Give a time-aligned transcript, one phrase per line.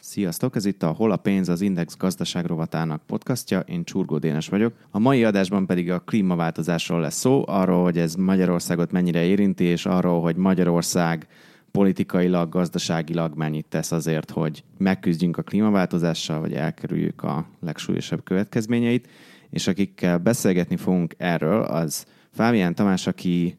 [0.00, 4.48] Sziasztok, ez itt a Hol a pénz az Index gazdaság rovatának podcastja, én Csurgó Dénes
[4.48, 4.72] vagyok.
[4.90, 9.86] A mai adásban pedig a klímaváltozásról lesz szó, arról, hogy ez Magyarországot mennyire érinti, és
[9.86, 11.26] arról, hogy Magyarország
[11.70, 19.08] politikailag, gazdaságilag mennyit tesz azért, hogy megküzdjünk a klímaváltozással, vagy elkerüljük a legsúlyosabb következményeit.
[19.50, 23.58] És akikkel beszélgetni fogunk erről, az Fábián Tamás, aki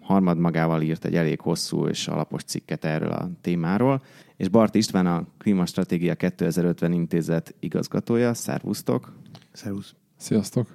[0.00, 4.02] harmad magával írt egy elég hosszú és alapos cikket erről a témáról,
[4.36, 8.34] és Bart István a Klímastratégia 2050 intézet igazgatója.
[8.34, 9.16] Szervusztok!
[9.52, 9.94] Szervusz!
[10.16, 10.74] Sziasztok!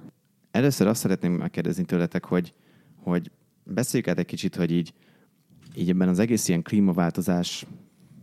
[0.51, 2.53] Először azt szeretném megkérdezni tőletek, hogy,
[2.95, 3.31] hogy
[3.63, 4.93] beszéljük át egy kicsit, hogy így,
[5.75, 7.65] így ebben az egész ilyen klímaváltozás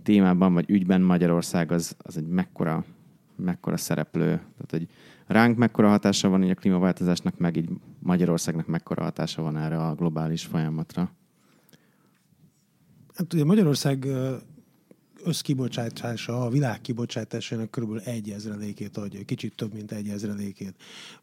[0.03, 2.85] témában vagy ügyben Magyarország az, az egy mekkora,
[3.37, 4.27] mekkora szereplő.
[4.27, 4.87] Tehát, hogy
[5.29, 9.95] ránk mekkora hatása van így a klímaváltozásnak, meg így Magyarországnak mekkora hatása van erre a
[9.95, 11.13] globális folyamatra?
[13.15, 14.07] Hát ugye Magyarország
[15.25, 18.01] összkibocsátása a világ kibocsátásának kb.
[18.05, 20.75] egy ezrelékét adja, kicsit több, mint egy ezrelékét.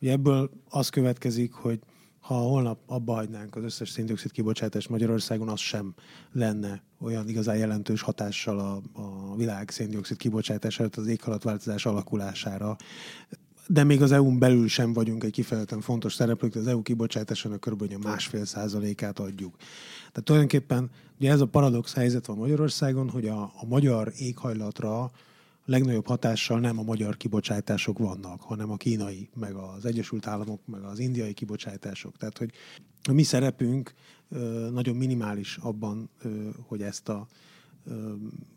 [0.01, 1.79] Ugye ebből az következik, hogy
[2.19, 5.93] ha holnap abba hagynánk az összes széndiokszid kibocsátást Magyarországon, az sem
[6.31, 12.75] lenne olyan igazán jelentős hatással a, a világ széndiokszid kibocsátására, az éghalatváltozás alakulására
[13.67, 17.93] de még az EU-n belül sem vagyunk egy kifejezetten fontos szereplők, az EU kibocsátásának kb.
[17.93, 19.55] a másfél százalékát adjuk.
[20.07, 25.11] Tehát tulajdonképpen ugye ez a paradox helyzet van Magyarországon, hogy a, a magyar éghajlatra
[25.65, 30.83] legnagyobb hatással nem a magyar kibocsátások vannak, hanem a kínai, meg az Egyesült Államok, meg
[30.83, 32.17] az indiai kibocsátások.
[32.17, 32.51] Tehát, hogy
[33.03, 33.93] a mi szerepünk
[34.71, 36.09] nagyon minimális abban,
[36.67, 37.27] hogy ezt a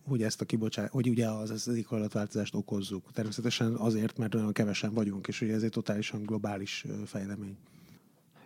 [0.04, 3.12] hogy ezt a kibocsát, hogy ugye az, az éghajlatváltozást okozzuk.
[3.12, 7.56] Természetesen azért, mert nagyon kevesen vagyunk, és ugye ez egy totálisan globális fejlemény.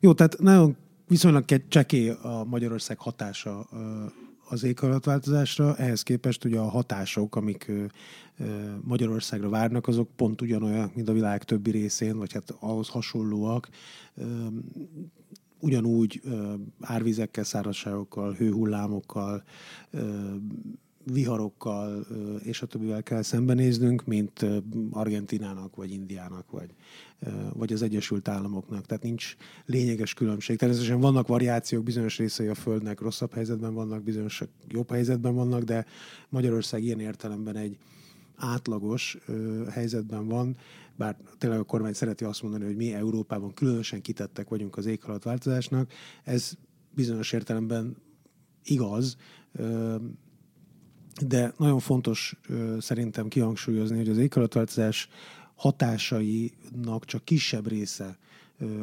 [0.01, 0.77] Jó, tehát nagyon
[1.09, 3.67] viszonylag cseké a Magyarország hatása
[4.49, 7.71] az éghajlatváltozásra, ehhez képest ugye a hatások, amik
[8.81, 13.69] Magyarországra várnak, azok pont ugyanolyan, mint a világ többi részén, vagy hát ahhoz hasonlóak
[15.63, 16.21] ugyanúgy
[16.81, 19.43] árvizekkel, szárazságokkal, hőhullámokkal,
[19.91, 20.35] ö,
[21.05, 22.07] viharokkal
[22.43, 24.47] és a többivel kell szembenéznünk, mint
[24.91, 26.75] Argentinának, vagy Indiának, vagy,
[27.53, 28.87] vagy az Egyesült Államoknak.
[28.87, 29.37] Tehát nincs
[29.67, 30.57] lényeges különbség.
[30.57, 35.87] Természetesen vannak variációk, bizonyos részei a Földnek rosszabb helyzetben vannak, bizonyos jobb helyzetben vannak, de
[36.29, 37.77] Magyarország ilyen értelemben egy
[38.43, 40.57] átlagos ö, helyzetben van,
[40.97, 45.93] bár tényleg a kormány szereti azt mondani, hogy mi Európában különösen kitettek vagyunk az éghajlatváltozásnak,
[46.25, 46.53] ez
[46.95, 47.97] bizonyos értelemben
[48.65, 49.17] igaz,
[51.27, 52.41] de nagyon fontos
[52.79, 55.09] szerintem kihangsúlyozni, hogy az éghajlatváltozás
[55.55, 58.19] hatásainak csak kisebb része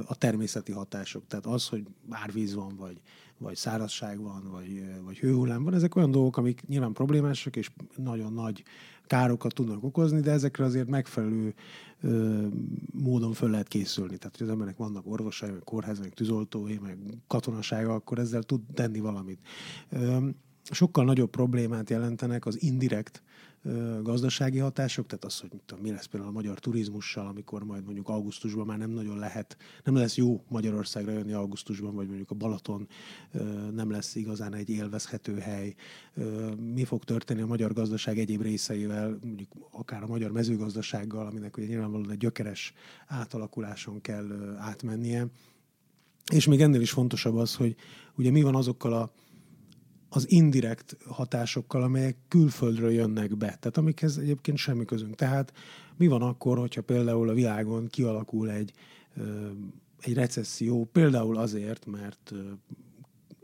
[0.06, 1.28] a természeti hatások.
[1.28, 3.02] Tehát az, hogy árvíz van, vagy,
[3.40, 8.34] vagy szárazság van, vagy, vagy hőhullám van, ezek olyan dolgok, amik nyilván problémásak, és nagyon
[8.34, 8.64] nagy
[9.08, 11.54] károkat tudnak okozni, de ezekre azért megfelelő
[12.02, 12.46] ö,
[12.94, 14.18] módon föl lehet készülni.
[14.18, 18.62] Tehát, hogy az embernek vannak orvosai, meg kórházai, meg tűzoltói, meg katonasága, akkor ezzel tud
[18.74, 19.40] tenni valamit.
[19.90, 20.18] Ö,
[20.64, 23.24] sokkal nagyobb problémát jelentenek az indirekt
[24.02, 28.10] gazdasági hatások, tehát az, hogy tudom, mi lesz például a magyar turizmussal, amikor majd mondjuk
[28.10, 32.88] augusztusban már nem nagyon lehet, nem lesz jó Magyarországra jönni augusztusban, vagy mondjuk a Balaton
[33.74, 35.76] nem lesz igazán egy élvezhető hely.
[36.74, 41.68] Mi fog történni a magyar gazdaság egyéb részeivel, mondjuk akár a magyar mezőgazdasággal, aminek ugye
[41.68, 42.74] nyilvánvalóan egy gyökeres
[43.08, 45.28] átalakuláson kell átmennie.
[46.32, 47.76] És még ennél is fontosabb az, hogy
[48.16, 49.12] ugye mi van azokkal a
[50.10, 55.16] az indirekt hatásokkal, amelyek külföldről jönnek be, tehát amikhez egyébként semmi közünk.
[55.16, 55.54] Tehát
[55.98, 58.74] mi van akkor, hogyha például a világon kialakul egy,
[60.00, 62.34] egy recesszió, például azért, mert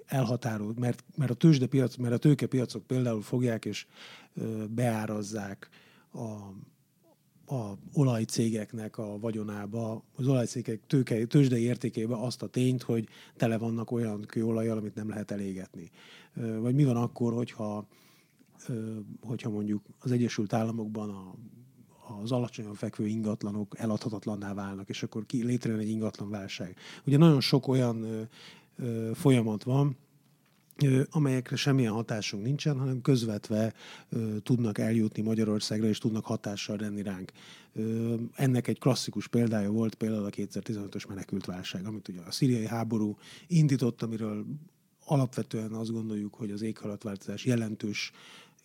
[0.06, 3.86] elhatárol, mert, mert a tőzsdepiac, mert a tőkepiacok például fogják és
[4.70, 5.70] beárazzák
[6.14, 6.36] a,
[7.46, 13.08] a olajcégeknek a vagyonába, az olajcégek tőke, tőzsdei értékébe azt a tényt, hogy
[13.38, 15.92] tele vannak olyan kőolajjal, amit nem lehet elégetni.
[16.34, 17.88] Vagy mi van akkor, hogyha,
[19.22, 21.36] hogyha mondjuk az Egyesült Államokban a,
[22.22, 26.78] az alacsonyan fekvő ingatlanok eladhatatlanná válnak, és akkor ki, létrejön egy ingatlan válság.
[27.06, 28.28] Ugye nagyon sok olyan
[29.14, 29.98] folyamat van,
[31.10, 33.74] amelyekre semmilyen hatásunk nincsen, hanem közvetve
[34.44, 37.32] tudnak eljutni Magyarországra, és tudnak hatással lenni ránk.
[38.34, 43.18] Ennek egy klasszikus példája volt például a 2015-ös menekült válság, amit ugye a szíriai háború
[43.48, 44.46] indított, amiről
[45.06, 48.12] alapvetően azt gondoljuk, hogy az éghajlatváltozás jelentős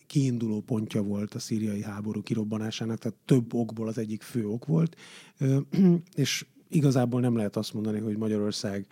[0.07, 4.97] kiinduló pontja volt a szíriai háború kirobbanásának, tehát több okból az egyik fő ok volt,
[6.15, 8.85] és igazából nem lehet azt mondani, hogy Magyarország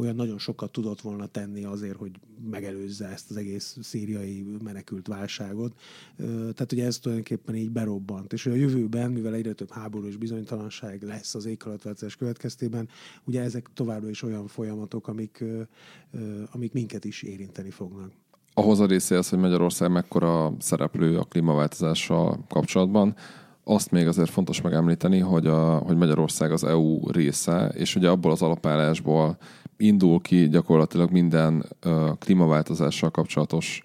[0.00, 2.10] olyan nagyon sokat tudott volna tenni azért, hogy
[2.50, 5.74] megelőzze ezt az egész szíriai menekült válságot.
[6.16, 8.32] Tehát ugye ez tulajdonképpen így berobbant.
[8.32, 12.88] És a jövőben, mivel egyre több háború és bizonytalanság lesz az éghajlatváltozás következtében,
[13.24, 15.44] ugye ezek továbbra is olyan folyamatok, amik,
[16.50, 18.10] amik minket is érinteni fognak.
[18.54, 23.14] Ahhoz a része az, hogy Magyarország mekkora szereplő a klímaváltozással kapcsolatban,
[23.64, 28.30] azt még azért fontos megemlíteni, hogy, a, hogy Magyarország az EU része, és ugye abból
[28.30, 29.38] az alapállásból
[29.80, 31.64] indul ki gyakorlatilag minden
[32.18, 33.82] klímaváltozással kapcsolatos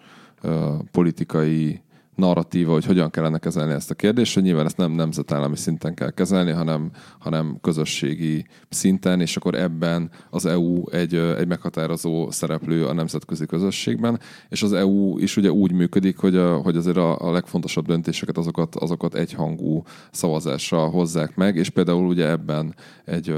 [0.92, 1.84] politikai
[2.16, 6.10] narratíva, hogy hogyan kellene kezelni ezt a kérdést, hogy nyilván ezt nem nemzetállami szinten kell
[6.10, 12.94] kezelni, hanem, hanem közösségi szinten, és akkor ebben az EU egy, egy meghatározó szereplő a
[12.94, 14.20] nemzetközi közösségben,
[14.50, 18.38] és az EU is ugye úgy működik, hogy, a, hogy azért a, a legfontosabb döntéseket
[18.38, 22.76] azokat, azokat egyhangú szavazással hozzák meg, és például ugye ebben,
[23.06, 23.36] egy,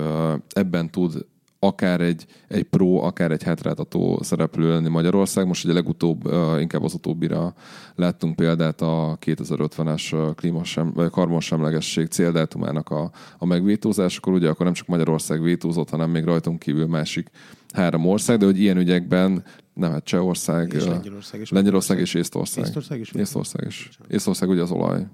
[0.49, 1.25] ebben tud
[1.59, 5.47] akár egy, egy pro, akár egy hátráltató szereplő lenni Magyarország.
[5.47, 7.53] Most ugye legutóbb, inkább az utóbbira
[7.95, 14.87] láttunk példát a 2050-es klímasem, vagy karbonsemlegesség céldátumának a, a megvétózásakor, ugye akkor nem csak
[14.87, 17.29] Magyarország vétózott, hanem még rajtunk kívül másik
[17.73, 19.43] három ország, de hogy ilyen ügyekben
[19.73, 22.65] nem, hát Csehország, és Lengyelország, és, Lengyelország és Észtország.
[22.65, 25.09] Észtország és Észtország, és Észtország ugye az olaj uh-huh.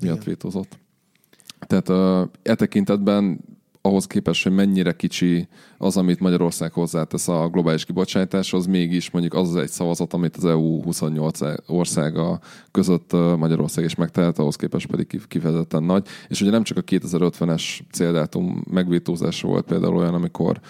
[0.00, 0.24] miatt Igen.
[0.24, 0.78] vétózott.
[1.66, 3.40] Tehát uh, e tekintetben
[3.88, 5.48] ahhoz képest, hogy mennyire kicsi
[5.78, 10.44] az, amit Magyarország hozzátesz a globális kibocsátáshoz, mégis mondjuk az az egy szavazat, amit az
[10.44, 12.40] EU 28 országa
[12.70, 16.06] között Magyarország is megtehet, ahhoz képest pedig kifejezetten nagy.
[16.28, 17.62] És ugye nem csak a 2050-es
[17.92, 20.60] céldátum megvétózása volt például olyan, amikor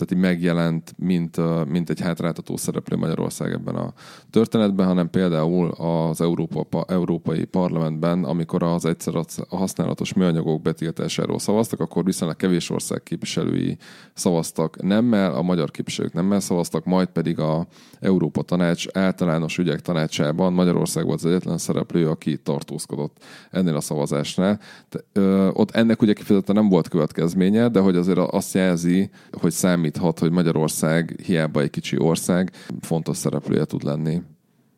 [0.00, 1.36] tehát így megjelent, mint,
[1.68, 3.92] mint egy hátráltató szereplő Magyarország ebben a
[4.30, 9.24] történetben, hanem például az Európa, Európai Parlamentben, amikor az egyszer a
[9.56, 13.76] használatos műanyagok betiltásáról szavaztak, akkor viszonylag kevés ország képviselői
[14.14, 17.66] szavaztak nemmel, a magyar képviselők nemmel szavaztak, majd pedig a
[18.00, 24.60] Európa Tanács általános ügyek tanácsában Magyarország volt az egyetlen szereplő, aki tartózkodott ennél a szavazásnál.
[24.90, 29.52] De, ö, ott ennek ugye kifejezetten nem volt következménye, de hogy azért azt jelzi, hogy
[29.94, 32.50] számíthat, hogy Magyarország hiába egy kicsi ország,
[32.80, 34.22] fontos szereplője tud lenni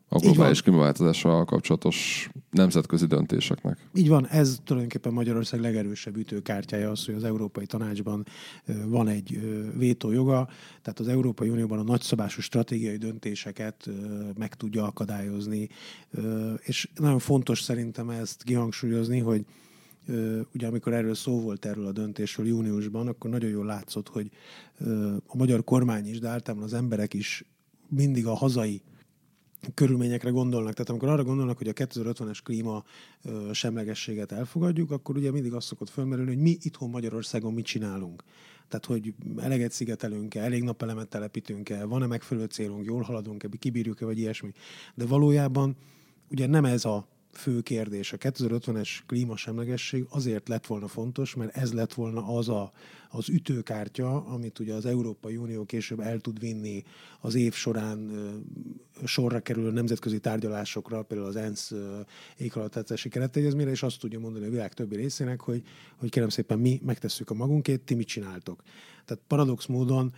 [0.09, 3.77] a globális klímaváltozással kapcsolatos nemzetközi döntéseknek.
[3.95, 8.25] Így van, ez tulajdonképpen Magyarország legerősebb ütőkártyája az, hogy az Európai Tanácsban
[8.85, 9.39] van egy
[9.77, 10.47] vétójoga,
[10.81, 13.89] tehát az Európai Unióban a nagyszabású stratégiai döntéseket
[14.37, 15.69] meg tudja akadályozni,
[16.61, 19.45] és nagyon fontos szerintem ezt kihangsúlyozni, hogy
[20.53, 24.29] ugye amikor erről szó volt erről a döntésről júniusban, akkor nagyon jól látszott, hogy
[25.27, 27.45] a magyar kormány is, de általában az emberek is
[27.87, 28.81] mindig a hazai
[29.73, 30.73] körülményekre gondolnak.
[30.73, 32.83] Tehát amikor arra gondolnak, hogy a 2050-es klíma
[33.51, 38.23] semlegességet elfogadjuk, akkor ugye mindig azt szokott fölmerülni, hogy mi itthon Magyarországon mit csinálunk.
[38.67, 44.51] Tehát, hogy eleget szigetelünk-e, elég napelemet telepítünk-e, van-e megfelelő célunk, jól haladunk-e, kibírjuk-e, vagy ilyesmi.
[44.95, 45.75] De valójában
[46.29, 48.13] ugye nem ez a fő kérdés.
[48.13, 52.71] A 2050-es klímasemlegesség azért lett volna fontos, mert ez lett volna az a,
[53.09, 56.83] az ütőkártya, amit ugye az Európai Unió később el tud vinni
[57.19, 58.11] az év során
[59.05, 61.73] sorra kerülő nemzetközi tárgyalásokra, például az ENSZ
[62.37, 65.63] éghajlatási keretegyezményre, és azt tudja mondani a világ többi részének, hogy,
[65.97, 68.63] hogy kérem szépen mi megtesszük a magunkét, ti mit csináltok.
[69.05, 70.13] Tehát paradox módon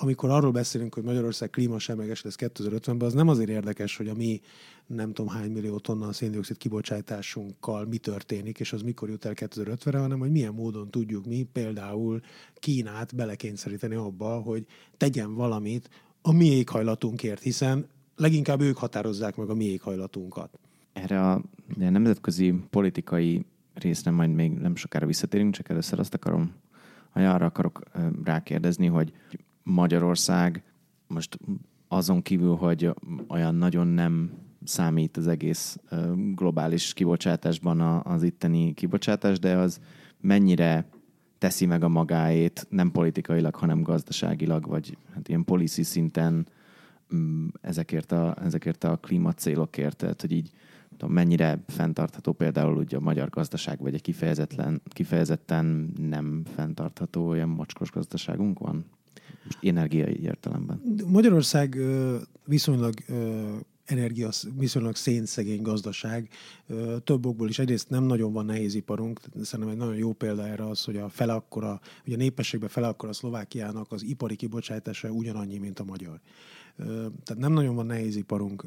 [0.00, 4.40] amikor arról beszélünk, hogy Magyarország klímasemleges lesz 2050-ben, az nem azért érdekes, hogy a mi
[4.86, 9.98] nem tudom hány millió tonna széndiokszid kibocsátásunkkal mi történik, és az mikor jut el 2050-re,
[9.98, 12.20] hanem hogy milyen módon tudjuk mi például
[12.54, 15.90] Kínát belekényszeríteni abba, hogy tegyen valamit
[16.22, 17.86] a mi éghajlatunkért, hiszen
[18.16, 20.58] leginkább ők határozzák meg a mi éghajlatunkat.
[20.92, 21.42] Erre a
[21.76, 26.54] nemzetközi politikai részre majd még nem sokára visszatérünk, csak először azt akarom,
[27.12, 27.82] arra akarok
[28.24, 29.12] rákérdezni, hogy
[29.68, 30.62] Magyarország
[31.06, 31.38] most
[31.88, 32.94] azon kívül, hogy
[33.28, 34.30] olyan nagyon nem
[34.64, 35.78] számít az egész
[36.34, 39.80] globális kibocsátásban az itteni kibocsátás, de az
[40.20, 40.88] mennyire
[41.38, 46.46] teszi meg a magáét, nem politikailag, hanem gazdaságilag, vagy hát ilyen policy szinten
[47.14, 50.50] mm, ezekért a, ezekért a klímacélokért, tehát hogy így
[50.90, 57.48] tudom, mennyire fenntartható például ugye a magyar gazdaság, vagy egy kifejezetten, kifejezetten nem fenntartható olyan
[57.48, 58.84] mocskos gazdaságunk van?
[59.60, 60.82] Energiai értelemben.
[61.06, 61.78] Magyarország
[62.44, 62.94] viszonylag
[63.84, 64.28] energia,
[64.58, 66.28] viszonylag szénszegény gazdaság.
[67.04, 67.58] Több okból is.
[67.58, 71.08] Egyrészt nem nagyon van nehéz iparunk, szerintem egy nagyon jó példa erre az, hogy a
[71.08, 76.20] fele akkora, hogy a népességben fele akkora Szlovákiának az ipari kibocsátása ugyanannyi, mint a magyar.
[77.24, 78.64] Tehát nem nagyon van nehéziparunk,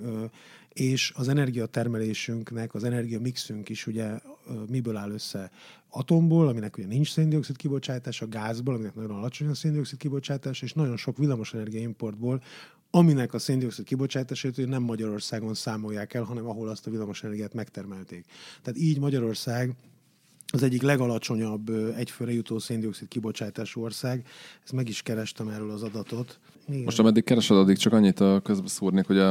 [0.74, 4.20] és az energiatermelésünknek, az energiamixünk is ugye
[4.70, 5.51] miből áll össze?
[5.89, 10.98] Atomból, aminek ugye nincs széndiokszid kibocsátása, gázból, aminek nagyon alacsony a széndiokszid kibocsátása, és nagyon
[10.98, 12.41] sok villamosenergia importból,
[12.91, 18.25] aminek a széndiokszid kibocsátását nem Magyarországon számolják el, hanem ahol azt a villamosenergiát megtermelték.
[18.62, 19.75] Tehát így Magyarország
[20.51, 24.25] az egyik legalacsonyabb egyfőre jutó széndiokszid kibocsátású ország.
[24.63, 26.39] Ezt meg is kerestem erről az adatot.
[26.67, 26.84] Igen.
[26.84, 29.22] Most ameddig keresed, addig csak annyit közbeszúrnék, hogy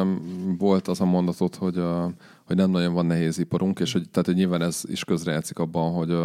[0.58, 2.12] volt az a mondatot, hogy a,
[2.50, 5.92] hogy nem nagyon van nehéz iparunk, és hogy, tehát, hogy nyilván ez is közrejátszik abban,
[5.92, 6.16] hogy,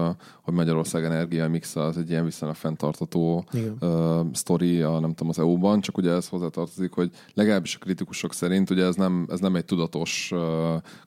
[0.41, 3.45] hogy Magyarország energia mix az egy ilyen viszonylag fenntartató
[3.81, 3.89] uh,
[4.33, 8.69] sztori a, nem tudom, az EU-ban, csak ugye ez hozzátartozik, hogy legalábbis a kritikusok szerint
[8.69, 10.39] ugye ez nem, ez nem egy tudatos uh,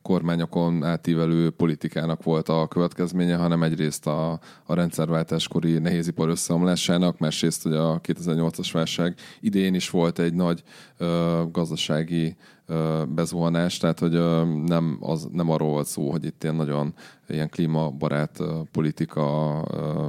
[0.03, 7.79] kormányokon átívelő politikának volt a következménye, hanem egyrészt a, a rendszerváltáskori nehézipar összeomlásának, másrészt ugye
[7.79, 10.63] a 2008-as válság idén is volt egy nagy
[10.99, 12.37] uh, gazdasági
[13.09, 14.13] bezuhanás, tehát hogy
[14.65, 16.95] nem, az, nem arról volt szó, hogy itt ilyen nagyon
[17.29, 19.61] ilyen klímabarát politika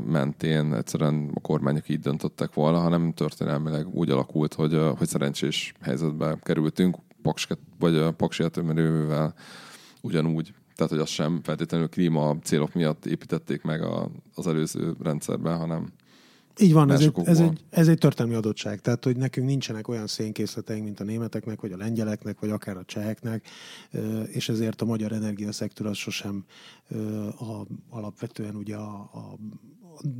[0.06, 6.38] mentén egyszerűen a kormányok így döntöttek volna, hanem történelmileg úgy alakult, hogy, hogy szerencsés helyzetbe
[6.44, 7.48] kerültünk, Paks,
[7.80, 9.34] vagy Paksi atomerőművel
[10.02, 10.54] ugyanúgy.
[10.76, 15.92] Tehát, hogy azt sem feltétlenül klíma célok miatt építették meg a, az előző rendszerben, hanem
[16.60, 18.82] így van, ez egy, ez, egy, ez egy történelmi adottság.
[18.82, 22.84] Tehát, hogy nekünk nincsenek olyan szénkészleteink, mint a németeknek, vagy a lengyeleknek, vagy akár a
[22.86, 23.48] cseheknek,
[24.28, 26.46] és ezért a magyar energiaszektor az sosem
[27.40, 29.36] a, alapvetően ugye a, a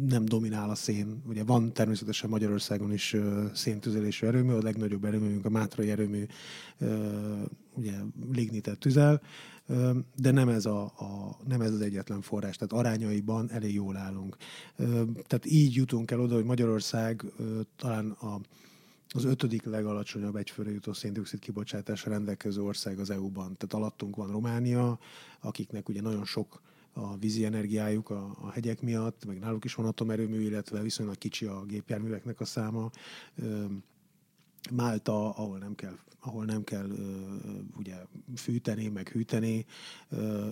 [0.08, 1.24] nem dominál a szén.
[1.28, 3.16] Ugye van természetesen Magyarországon is
[3.54, 6.26] széntüzelésű erőmű, a legnagyobb erőműünk a Mátrai erőmű
[7.76, 7.94] ugye
[8.32, 9.22] lignitet tüzel,
[10.16, 14.38] de nem ez, a, a, nem ez az egyetlen forrás, tehát arányaiban elég jól állunk.
[15.04, 17.26] Tehát így jutunk el oda, hogy Magyarország
[17.76, 18.40] talán a,
[19.10, 23.58] az ötödik legalacsonyabb egyfőre jutó széndiokszid kibocsátásra rendelkező ország az EU-ban.
[23.58, 25.00] Tehát alattunk van Románia,
[25.40, 26.62] akiknek ugye nagyon sok
[26.94, 31.46] a vízi energiájuk a, a hegyek miatt, meg náluk is van atomerőmű, illetve viszonylag kicsi
[31.46, 32.90] a gépjárműveknek a száma.
[34.72, 36.90] Málta, ahol nem kell, ahol nem kell
[37.78, 37.96] ugye
[38.36, 39.66] fűteni, meg hűteni,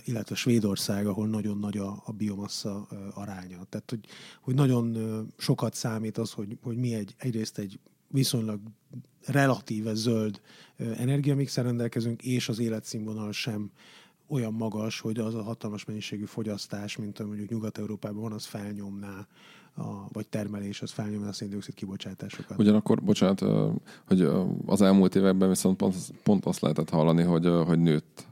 [0.04, 3.64] illetve Svédország, ahol nagyon nagy a, a biomassa aránya.
[3.68, 4.06] Tehát, hogy,
[4.40, 4.96] hogy nagyon
[5.38, 8.60] sokat számít az, hogy, hogy mi egy, egyrészt egy viszonylag
[9.26, 10.40] relatíve zöld
[10.76, 13.70] energiamixer rendelkezünk, és az életszínvonal sem
[14.28, 19.26] olyan magas, hogy az a hatalmas mennyiségű fogyasztás, mint ami mondjuk Nyugat-Európában van, az felnyomná
[19.74, 22.58] a, vagy termelés, az felnyomja a széndiokszid kibocsátásokat.
[22.58, 23.44] Ugyanakkor, bocsánat,
[24.06, 24.28] hogy
[24.66, 28.26] az elmúlt években viszont pont, pont azt lehetett hallani, hogy, hogy nőtt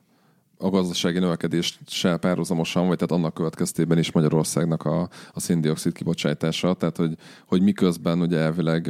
[0.58, 6.74] a gazdasági növekedés se párhuzamosan, vagy tehát annak következtében is Magyarországnak a, a széndiokszid kibocsátása,
[6.74, 8.88] tehát hogy, hogy miközben ugye elvileg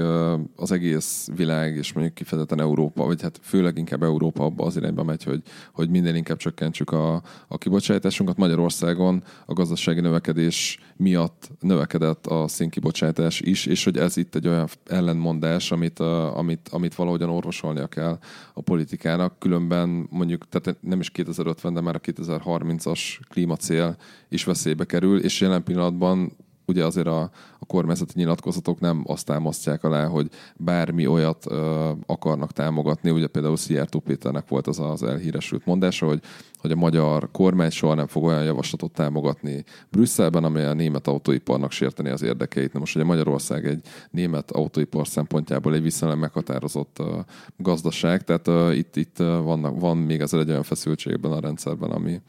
[0.56, 5.02] az egész világ, és mondjuk kifejezetten Európa, vagy hát főleg inkább Európa abba az irányba
[5.02, 5.42] megy, hogy,
[5.72, 8.36] hogy minél inkább csökkentsük a, a kibocsátásunkat.
[8.36, 14.68] Magyarországon a gazdasági növekedés miatt növekedett a szénkibocsátás is, és hogy ez itt egy olyan
[14.86, 15.98] ellenmondás, amit,
[16.34, 18.18] amit, amit valahogyan orvosolnia kell
[18.54, 23.96] a politikának, különben mondjuk, tehát nem is 2005 2050, de már a 2030-as klímacél
[24.28, 26.36] is veszélybe kerül, és jelen pillanatban
[26.66, 27.20] ugye azért a,
[27.58, 33.10] a kormányzati nyilatkozatok nem azt támasztják alá, hogy bármi olyat ö, akarnak támogatni.
[33.10, 36.22] Ugye például Szijjártó Péternek volt az az elhíresült mondása, hogy,
[36.58, 41.70] hogy a magyar kormány soha nem fog olyan javaslatot támogatni Brüsszelben, amely a német autóiparnak
[41.70, 42.72] sérteni az érdekeit.
[42.72, 43.80] Na most ugye Magyarország egy
[44.10, 47.18] német autóipar szempontjából egy viszonylag meghatározott ö,
[47.56, 51.90] gazdaság, tehát ö, itt, itt vannak, van még ezzel egy olyan feszültség ebben a rendszerben,
[51.90, 52.20] ami,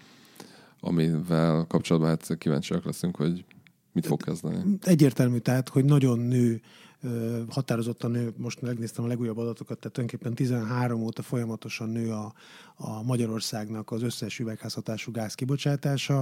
[0.80, 3.46] amivel kapcsolatban hát kíváncsiak leszünk, hogy
[3.98, 4.78] Mit fog kezdeni?
[4.82, 6.62] Egyértelmű, tehát, hogy nagyon nő
[7.50, 12.34] határozottan nő, most megnéztem a legújabb adatokat, tehát tulajdonképpen 13 óta folyamatosan nő a,
[12.76, 16.20] a Magyarországnak az összes üvegházhatású gáz kibocsátása,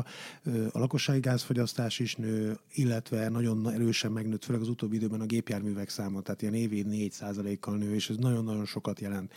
[0.71, 5.89] a lakossági gázfogyasztás is nő, illetve nagyon erősen megnőtt, főleg az utóbbi időben a gépjárművek
[5.89, 9.33] száma, tehát ilyen évi 4 kal nő, és ez nagyon-nagyon sokat jelent.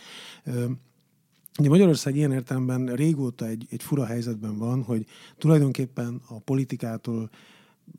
[1.59, 5.05] Ugye Magyarország ilyen értelemben régóta egy, egy fura helyzetben van, hogy
[5.37, 7.29] tulajdonképpen a politikától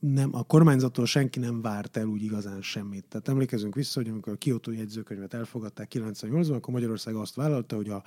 [0.00, 3.04] nem, a kormányzattól senki nem várt el úgy igazán semmit.
[3.08, 7.88] Tehát emlékezünk vissza, hogy amikor a Kyoto jegyzőkönyvet elfogadták 98-ban, akkor Magyarország azt vállalta, hogy
[7.88, 8.02] a,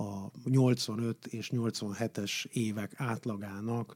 [0.00, 3.94] a 85 és 87-es évek átlagának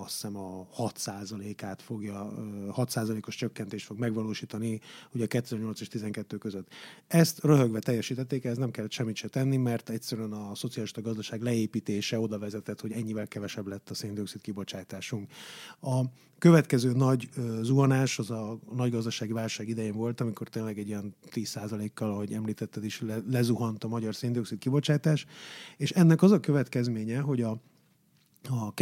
[0.00, 2.32] azt hiszem a 6%-át fogja,
[2.76, 4.80] 6%-os csökkentést fog megvalósítani
[5.14, 6.68] ugye 2008 és 12 között.
[7.06, 12.18] Ezt röhögve teljesítették, ez nem kellett semmit se tenni, mert egyszerűen a szocialista gazdaság leépítése
[12.18, 15.30] oda vezetett, hogy ennyivel kevesebb lett a széndiokszid kibocsátásunk.
[15.80, 16.00] A
[16.38, 17.28] következő nagy
[17.60, 22.84] zuhanás az a nagy gazdasági válság idején volt, amikor tényleg egy ilyen 10%-kal, ahogy említetted
[22.84, 25.26] is, le, lezuhant a magyar széndiokszid kibocsátás,
[25.76, 27.60] és ennek az a következménye, hogy a,
[28.48, 28.74] a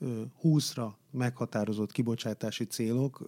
[0.00, 3.22] 2020-ra meghatározott kibocsátási célokat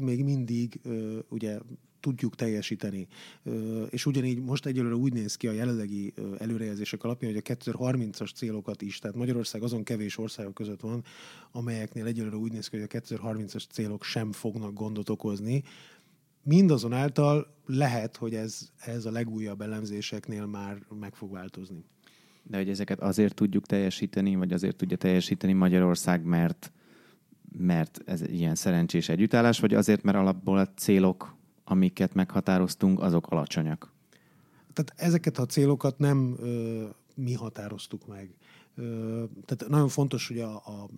[0.00, 0.80] még mindig
[1.28, 1.58] ugye
[2.00, 3.06] tudjuk teljesíteni.
[3.90, 8.82] És ugyanígy most egyelőre úgy néz ki a jelenlegi előrejelzések alapján, hogy a 2030-as célokat
[8.82, 11.04] is, tehát Magyarország azon kevés országok között van,
[11.52, 15.62] amelyeknél egyelőre úgy néz ki, hogy a 2030-as célok sem fognak gondot okozni.
[16.42, 21.84] Mindazonáltal lehet, hogy ez, ez a legújabb elemzéseknél már meg fog változni.
[22.48, 26.72] De hogy ezeket azért tudjuk teljesíteni, vagy azért tudja teljesíteni Magyarország, mert
[27.58, 31.38] mert ez ilyen szerencsés együttállás, vagy azért, mert alapból a célok
[31.70, 33.92] amiket meghatároztunk, azok alacsonyak.
[34.72, 38.34] Tehát ezeket a célokat nem ö, mi határoztuk meg.
[38.74, 40.88] Ö, tehát nagyon fontos, hogy a, a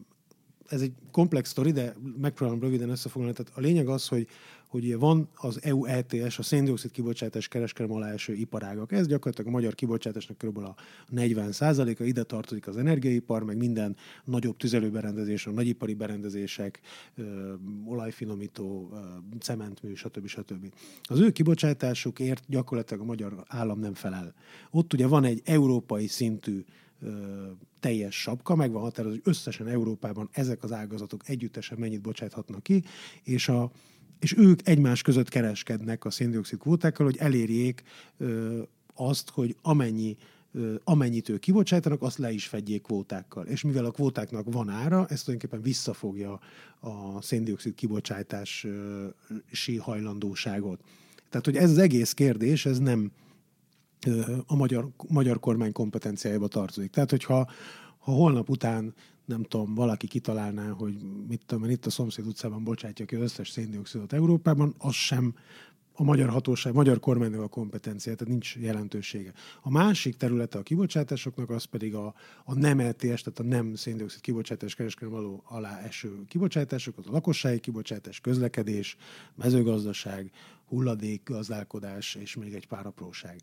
[0.71, 3.37] ez egy komplex sztori, de megpróbálom röviden összefoglalni.
[3.37, 4.27] Tehát a lényeg az, hogy,
[4.69, 8.93] hogy van az EU ETS, a széndiokszid kibocsátás kereskedelem alá eső iparágak.
[8.93, 10.59] Ez gyakorlatilag a magyar kibocsátásnak kb.
[10.59, 10.75] a
[11.09, 11.53] 40
[11.99, 16.81] a ide tartozik az energiaipar, meg minden nagyobb tüzelőberendezés, a nagyipari berendezések,
[17.15, 17.53] ö,
[17.87, 18.97] olajfinomító, ö,
[19.39, 20.27] cementmű, stb.
[20.27, 20.73] stb.
[21.03, 24.35] Az ő kibocsátásukért gyakorlatilag a magyar állam nem felel.
[24.71, 26.65] Ott ugye van egy európai szintű
[27.80, 32.85] teljes sapka, meg van határozva, hogy összesen Európában ezek az ágazatok együttesen mennyit bocsáthatnak ki,
[33.23, 33.71] és, a,
[34.19, 37.83] és ők egymás között kereskednek a széndiokszid kvótákkal, hogy elérjék
[38.16, 38.62] ö,
[38.95, 40.16] azt, hogy amennyi
[40.85, 43.47] amennyit ők kibocsátanak, azt le is fedjék kvótákkal.
[43.47, 46.40] És mivel a kvótáknak van ára, ezt tulajdonképpen visszafogja
[46.80, 48.69] a széndiokszid kibocsátási
[49.78, 50.80] hajlandóságot.
[51.28, 53.11] Tehát, hogy ez az egész kérdés, ez nem,
[54.47, 56.90] a magyar, magyar kormány kompetenciájába tartozik.
[56.90, 57.50] Tehát, hogyha
[57.99, 60.95] ha holnap után nem tudom, valaki kitalálná, hogy
[61.28, 65.35] mit tudom, itt a szomszéd utcában bocsátja ki az összes széndiokszidot Európában, az sem
[65.92, 69.33] a magyar hatóság, magyar kormánynak a kompetenciája, tehát nincs jelentősége.
[69.62, 72.14] A másik területe a kibocsátásoknak, az pedig a,
[72.45, 77.12] a nem LTS, tehát a nem széndiokszid kibocsátás kereskedelem való alá eső kibocsátások, az a
[77.12, 78.97] lakossági kibocsátás, közlekedés,
[79.35, 80.30] mezőgazdaság,
[80.66, 83.40] hulladék, gazdálkodás és még egy pár apróság.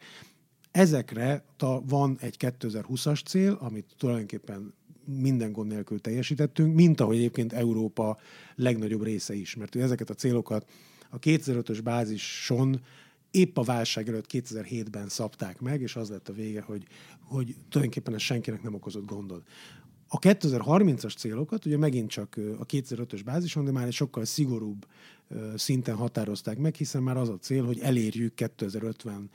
[0.71, 4.73] Ezekre ta, van egy 2020-as cél, amit tulajdonképpen
[5.05, 8.17] minden gond nélkül teljesítettünk, mint ahogy egyébként Európa
[8.55, 9.55] legnagyobb része is.
[9.55, 10.69] Mert ezeket a célokat
[11.09, 12.81] a 2005-ös bázison
[13.31, 16.83] épp a válság előtt 2007-ben szabták meg, és az lett a vége, hogy,
[17.19, 19.47] hogy tulajdonképpen ez senkinek nem okozott gondot.
[20.07, 24.85] A 2030-as célokat ugye megint csak a 2005-ös bázison, de már egy sokkal szigorúbb
[25.55, 29.29] szinten határozták meg, hiszen már az a cél, hogy elérjük 2050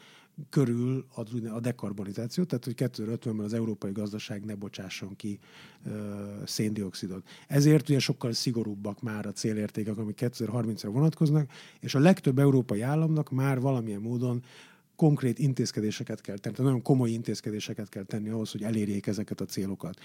[0.51, 5.39] körül a, a dekarbonizáció, tehát hogy 2050-ben az európai gazdaság ne bocsásson ki
[5.87, 5.91] ö,
[6.45, 7.29] széndiokszidot.
[7.49, 13.31] Ezért ugye sokkal szigorúbbak már a célértékek, amik 2030-ra vonatkoznak, és a legtöbb európai államnak
[13.31, 14.43] már valamilyen módon
[14.97, 19.45] konkrét intézkedéseket kell tenni, tehát nagyon komoly intézkedéseket kell tenni ahhoz, hogy elérjék ezeket a
[19.45, 19.99] célokat.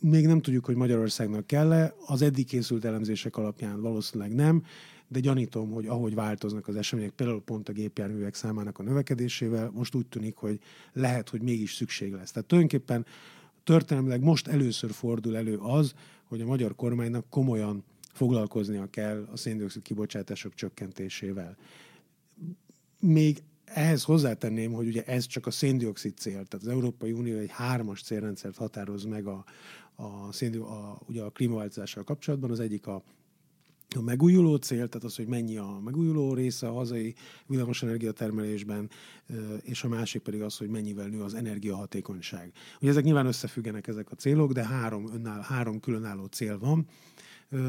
[0.00, 4.62] Még nem tudjuk, hogy Magyarországnak kell-e, az eddig készült elemzések alapján valószínűleg nem,
[5.12, 9.94] de gyanítom, hogy ahogy változnak az események, például pont a gépjárművek számának a növekedésével, most
[9.94, 10.60] úgy tűnik, hogy
[10.92, 12.30] lehet, hogy mégis szükség lesz.
[12.30, 13.06] Tehát tulajdonképpen
[13.64, 15.94] történelmileg most először fordul elő az,
[16.24, 21.56] hogy a magyar kormánynak komolyan foglalkoznia kell a széndiokszid kibocsátások csökkentésével.
[23.00, 27.50] Még ehhez hozzátenném, hogy ugye ez csak a széndiokszid cél, tehát az Európai Unió egy
[27.50, 29.44] hármas célrendszert határoz meg a,
[29.94, 32.50] a, széndiokszid, a, ugye a klímaváltozással kapcsolatban.
[32.50, 33.02] Az egyik a
[33.96, 37.14] a megújuló cél, tehát az, hogy mennyi a megújuló része a hazai
[37.46, 38.90] villamos energiatermelésben,
[39.62, 42.52] és a másik pedig az, hogy mennyivel nő az energiahatékonyság.
[42.80, 46.86] Ugye ezek nyilván összefüggenek ezek a célok, de három, önáll, három különálló cél van.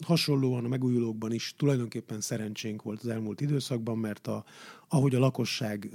[0.00, 4.44] Hasonlóan a megújulókban is tulajdonképpen szerencsénk volt az elmúlt időszakban, mert a,
[4.88, 5.90] ahogy a lakosság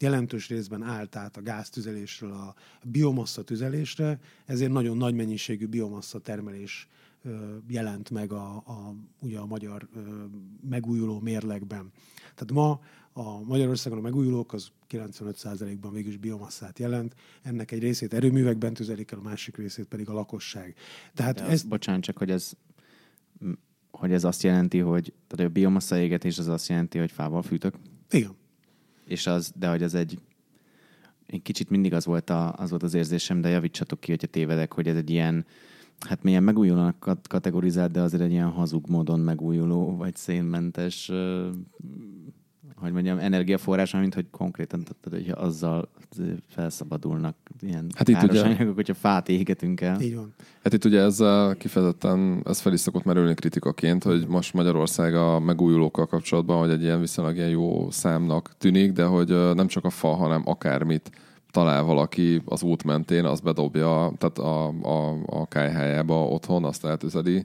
[0.00, 6.88] jelentős részben állt át a gáztüzelésről a biomassa tüzelésre, ezért nagyon nagy mennyiségű biomassa termelés
[7.68, 9.88] jelent meg a, a, ugye a magyar
[10.68, 11.92] megújuló mérlegben.
[12.34, 12.80] Tehát ma
[13.12, 19.10] a Magyarországon a megújulók az 95%-ban végül is biomasszát jelent, ennek egy részét erőművekben tüzelik
[19.10, 20.74] el, a másik részét pedig a lakosság.
[21.14, 21.62] Tehát De ez...
[21.62, 22.52] Bocsánat, csak hogy ez
[23.90, 27.74] hogy ez azt jelenti, hogy tehát a biomassa égetés az azt jelenti, hogy fával fűtök?
[28.10, 28.36] Igen.
[29.04, 30.18] És az, de hogy ez egy
[31.26, 34.72] én kicsit mindig az volt, a, az volt az érzésem, de javítsatok ki, hogyha tévedek,
[34.72, 35.46] hogy ez egy ilyen,
[36.06, 41.10] hát milyen megújulónak kategorizált, de azért egy ilyen hazug módon megújuló, vagy szénmentes
[42.80, 45.88] hogy mondjam, energiaforrás, mint hogy konkrétan tudod, hogy azzal
[46.48, 50.00] felszabadulnak ilyen hát itt ugye, anyagok, hogyha fát égetünk el.
[50.00, 50.34] Így van.
[50.62, 51.22] Hát itt ugye ez
[51.58, 56.82] kifejezetten, ez fel is szokott merülni kritikaként, hogy most Magyarország a megújulókkal kapcsolatban, hogy egy
[56.82, 61.10] ilyen viszonylag ilyen jó számnak tűnik, de hogy nem csak a fa, hanem akármit
[61.50, 67.44] talál valaki az út mentén, az bedobja, tehát a, a, a kájhájába otthon, azt eltüzeli,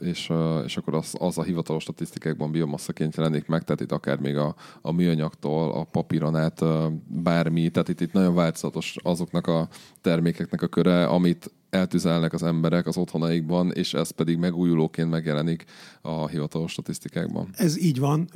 [0.00, 0.32] és,
[0.64, 4.54] és akkor az, az a hivatalos statisztikákban biomasszaként jelenik meg, tehát itt akár még a,
[4.80, 6.64] a műanyagtól, a papíron át
[7.06, 9.68] bármi, tehát itt, itt nagyon változatos azoknak a
[10.00, 15.64] termékeknek a köre, amit eltüzelnek az emberek az otthonaikban, és ez pedig megújulóként megjelenik
[16.00, 17.48] a hivatalos statisztikákban.
[17.52, 18.28] Ez így van.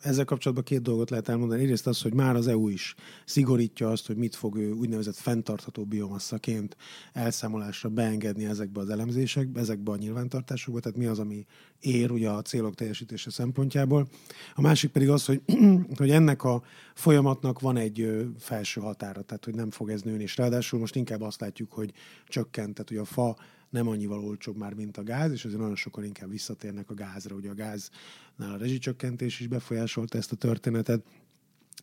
[0.00, 1.62] Ezzel kapcsolatban két dolgot lehet elmondani.
[1.62, 5.84] Egyrészt az, hogy már az EU is szigorítja azt, hogy mit fog ő úgynevezett fenntartható
[5.84, 6.76] biomasszaként
[7.12, 11.46] elszámolásra beengedni ezekbe az elemzésekbe, ezekbe a nyilvántartásokba, tehát mi az, ami
[11.80, 14.08] ér ugye a célok teljesítése szempontjából.
[14.54, 15.42] A másik pedig az, hogy,
[15.96, 16.62] hogy ennek a
[16.94, 21.20] folyamatnak van egy felső határa, tehát hogy nem fog ez nőni, és ráadásul most inkább
[21.20, 21.92] azt látjuk, hogy
[22.26, 23.36] csökkent, tehát hogy a fa
[23.70, 27.34] nem annyival olcsóbb már, mint a gáz, és azért nagyon sokan inkább visszatérnek a gázra.
[27.34, 31.04] Ugye a gáznál a rezsicsökkentés is befolyásolta ezt a történetet.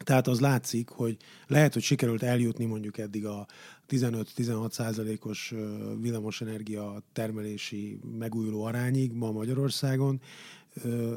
[0.03, 3.47] Tehát az látszik, hogy lehet, hogy sikerült eljutni mondjuk eddig a
[3.89, 5.53] 15-16 százalékos
[6.01, 10.21] villamosenergia termelési megújuló arányig ma Magyarországon,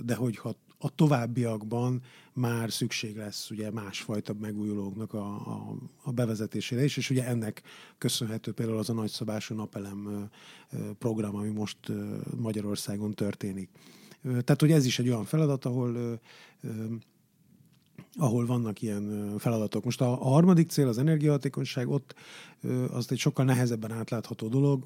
[0.05, 6.97] de hogyha a továbbiakban már szükség lesz ugye másfajta megújulóknak a, a, a bevezetésére is,
[6.97, 7.63] és ugye ennek
[7.99, 10.31] köszönhető például az a nagyszabású napelem
[10.99, 11.79] program, ami most
[12.37, 13.69] Magyarországon történik.
[14.23, 16.21] Tehát, hogy ez is egy olyan feladat, ahol
[18.17, 19.85] ahol vannak ilyen feladatok.
[19.85, 22.15] Most a, a harmadik cél, az energiahatékonyság, ott
[22.91, 24.85] az egy sokkal nehezebben átlátható dolog.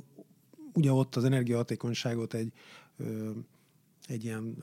[0.73, 2.53] Ugye ott az energiahatékonyságot egy
[4.09, 4.57] egy ilyen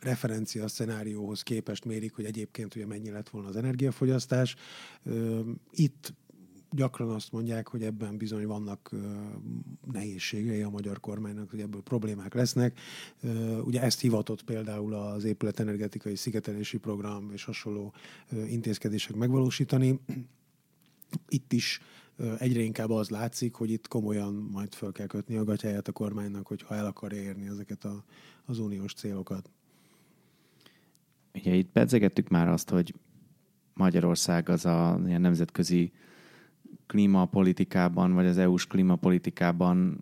[0.00, 4.56] referencia szenárióhoz képest mérik, hogy egyébként ugye mennyi lett volna az energiafogyasztás.
[5.70, 6.14] Itt
[6.70, 8.90] gyakran azt mondják, hogy ebben bizony vannak
[9.92, 12.78] nehézségei a magyar kormánynak, hogy ebből problémák lesznek.
[13.64, 17.94] Ugye ezt hivatott például az épületenergetikai szigetelési program és hasonló
[18.48, 20.00] intézkedések megvalósítani.
[21.28, 21.80] Itt is
[22.38, 26.46] egyre inkább az látszik, hogy itt komolyan majd föl kell kötni a gatyáját a kormánynak,
[26.46, 28.04] hogyha el akarja érni ezeket a,
[28.44, 29.50] az uniós célokat.
[31.34, 32.94] Ugye itt pedzegettük már azt, hogy
[33.74, 35.92] Magyarország az a ilyen nemzetközi
[36.88, 40.00] klímapolitikában, vagy az EU-s klímapolitikában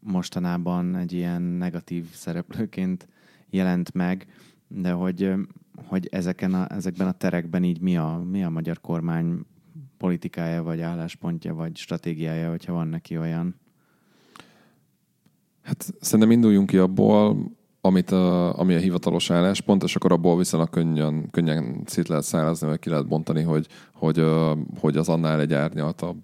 [0.00, 3.08] mostanában egy ilyen negatív szereplőként
[3.50, 4.26] jelent meg,
[4.68, 5.32] de hogy,
[5.86, 9.44] hogy ezeken a, ezekben a terekben így mi a, mi a magyar kormány
[9.96, 13.60] politikája, vagy álláspontja, vagy stratégiája, hogyha van neki olyan?
[15.62, 17.50] Hát szerintem induljunk ki abból,
[17.84, 22.66] amit a, ami a hivatalos álláspont, és akkor abból viszonylag könnyen, könnyen szét lehet szállazni,
[22.66, 24.24] vagy ki lehet bontani, hogy, hogy,
[24.80, 26.16] hogy az annál egy árnyaltabb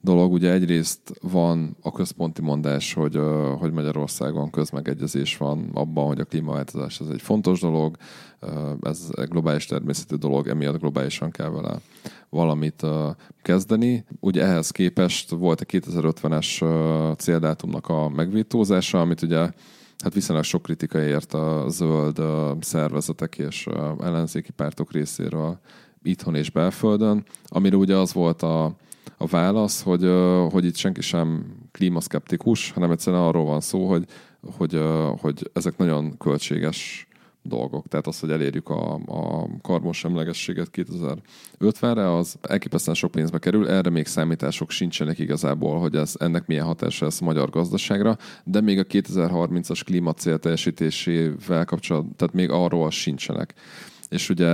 [0.00, 0.32] dolog.
[0.32, 3.20] Ugye egyrészt van a központi mondás, hogy,
[3.58, 7.96] hogy Magyarországon közmegegyezés van abban, hogy a klímaváltozás ez egy fontos dolog,
[8.82, 11.80] ez egy globális természetű dolog, emiatt globálisan kell vele
[12.28, 12.86] valamit
[13.42, 14.04] kezdeni.
[14.20, 16.64] Ugye ehhez képest volt a 2050-es
[17.18, 19.50] céldátumnak a megvétózása, amit ugye
[20.02, 22.20] hát viszonylag sok kritika ért a zöld
[22.60, 23.66] szervezetek és
[24.00, 25.58] ellenzéki pártok részéről
[26.02, 28.64] itthon és belföldön, amire ugye az volt a,
[29.16, 30.12] a válasz, hogy,
[30.50, 34.04] hogy itt senki sem klímaszkeptikus, hanem egyszerűen arról van szó, hogy,
[34.56, 34.80] hogy,
[35.20, 37.08] hogy ezek nagyon költséges
[37.42, 37.88] dolgok.
[37.88, 44.06] Tehát az, hogy elérjük a, a karbonsemlegességet 2050-re, az elképesztően sok pénzbe kerül, erre még
[44.06, 48.84] számítások sincsenek igazából, hogy ez, ennek milyen hatása lesz a magyar gazdaságra, de még a
[48.84, 53.54] 2030-as klímacél teljesítésével kapcsolatban, tehát még arról sincsenek.
[54.08, 54.48] És ugye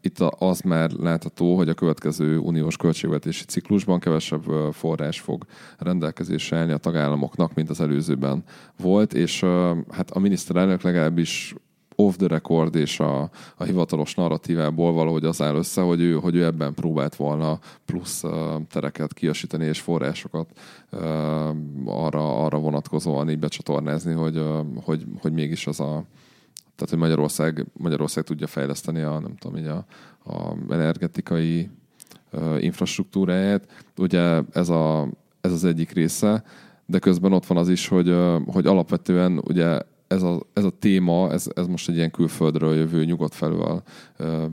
[0.00, 5.44] itt az már látható, hogy a következő uniós költségvetési ciklusban kevesebb forrás fog
[5.78, 8.44] rendelkezésre állni a tagállamoknak, mint az előzőben
[8.76, 9.44] volt, és
[9.90, 11.54] hát a miniszterelnök legalábbis
[12.00, 16.34] off the record és a, a hivatalos narratívából valahogy az áll össze, hogy ő, hogy
[16.34, 18.32] ő ebben próbált volna plusz uh,
[18.70, 20.50] tereket kiasítani és forrásokat
[20.92, 21.00] uh,
[21.84, 26.04] arra, arra vonatkozóan így becsatornázni, hogy, uh, hogy, hogy mégis az a
[26.74, 29.84] tehát, hogy Magyarország, Magyarország tudja fejleszteni a, nem tudom, így a,
[30.24, 31.70] a energetikai
[32.32, 33.66] uh, infrastruktúráját.
[33.98, 35.08] Ugye ez, a,
[35.40, 36.44] ez az egyik része,
[36.86, 41.32] de közben ott van az is, hogy, hogy alapvetően ugye ez a, ez a téma,
[41.32, 43.82] ez, ez most egy ilyen külföldről jövő, nyugodt felül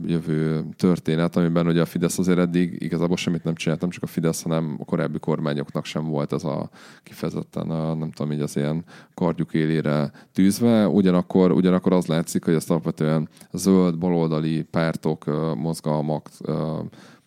[0.06, 4.06] jövő történet, amiben ugye a Fidesz azért eddig igazából semmit nem csinált, nem csak a
[4.06, 6.70] Fidesz, hanem a korábbi kormányoknak sem volt ez a
[7.02, 10.88] kifejezetten, a, nem tudom, így az ilyen kardjuk élére tűzve.
[10.88, 15.24] Ugyanakkor, ugyanakkor az látszik, hogy ezt alapvetően zöld, baloldali pártok,
[15.56, 16.28] mozgalmak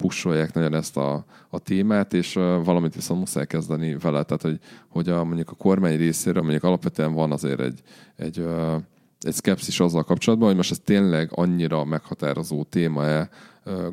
[0.01, 2.33] pusolják nagyon ezt a, a témát, és
[2.63, 4.23] valamit viszont muszáj kezdeni vele.
[4.23, 7.81] Tehát, hogy, hogy a, mondjuk a kormány részéről mondjuk alapvetően van azért egy,
[8.15, 8.45] egy,
[9.19, 13.29] egy szkepszis azzal kapcsolatban, hogy most ez tényleg annyira meghatározó téma-e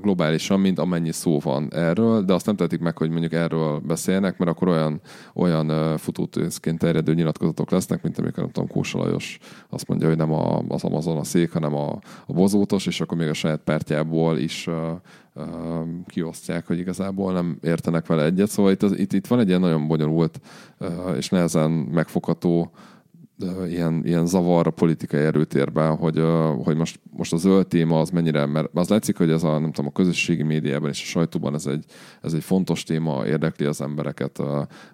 [0.01, 4.39] globálisan, mint amennyi szó van erről, de azt nem tehetik meg, hogy mondjuk erről beszélnek,
[4.39, 5.01] mert akkor olyan,
[5.35, 10.33] olyan futótőzként terjedő nyilatkozatok lesznek, mint amikor nem tudom, Kósa Lajos azt mondja, hogy nem
[10.33, 14.39] a, az Amazon a szék, hanem a, a bozótos, és akkor még a saját pártjából
[14.39, 14.75] is uh,
[15.35, 15.45] uh,
[16.07, 18.49] kiosztják, hogy igazából nem értenek vele egyet.
[18.49, 20.41] Szóval itt, itt, itt van egy ilyen nagyon bonyolult
[20.79, 22.71] uh, és nehezen megfogható
[23.69, 26.23] ilyen, ilyen zavar a politikai erőtérben, hogy,
[26.65, 29.73] hogy most, most a zöld téma az mennyire, mert az látszik, hogy ez a, nem
[29.73, 31.85] tudom, a közösségi médiában és a sajtóban ez egy,
[32.23, 34.43] ez egy fontos téma, érdekli az embereket,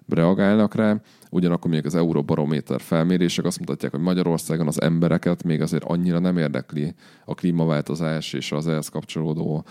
[0.07, 5.83] reagálnak rá, Ugyanakkor még az Euróbarométer felmérések azt mutatják, hogy Magyarországon az embereket még azért
[5.83, 6.93] annyira nem érdekli
[7.25, 9.65] a klímaváltozás és az ehhez kapcsolódó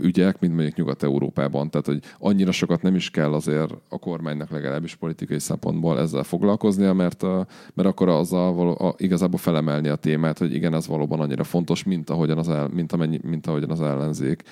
[0.00, 1.70] ügyek, mint mondjuk Nyugat-Európában.
[1.70, 6.92] Tehát, hogy annyira sokat nem is kell azért a kormánynak legalábbis politikai szempontból ezzel foglalkoznia,
[6.92, 7.22] mert,
[7.74, 11.84] mert akkor azzal való, a, igazából felemelni a témát, hogy igen, ez valóban annyira fontos,
[11.84, 14.42] mint ahogyan az, el, mint amennyi, mint ahogyan az ellenzék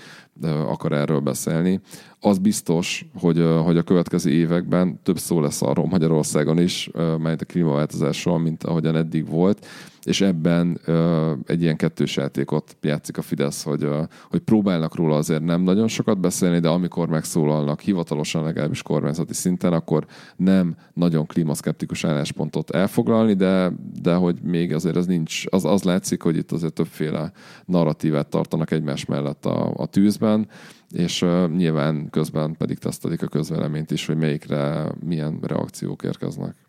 [0.43, 1.81] akar erről beszélni.
[2.21, 7.45] Az biztos, hogy, hogy a következő években több szó lesz arról Magyarországon is, melyet a
[7.45, 9.67] klímaváltozásról, mint ahogyan eddig volt,
[10.05, 15.17] és ebben uh, egy ilyen kettős játékot játszik a Fidesz, hogy, uh, hogy próbálnak róla
[15.17, 21.27] azért nem nagyon sokat beszélni, de amikor megszólalnak hivatalosan legalábbis kormányzati szinten, akkor nem nagyon
[21.27, 26.53] klímaszkeptikus álláspontot elfoglalni, de, de hogy még azért ez nincs, az, az látszik, hogy itt
[26.53, 27.33] azért többféle
[27.65, 30.49] narratívát tartanak egymás mellett a, a tűzben,
[30.91, 36.64] és uh, nyilván közben pedig tesztelik a közvéleményt is, hogy melyikre milyen reakciók érkeznek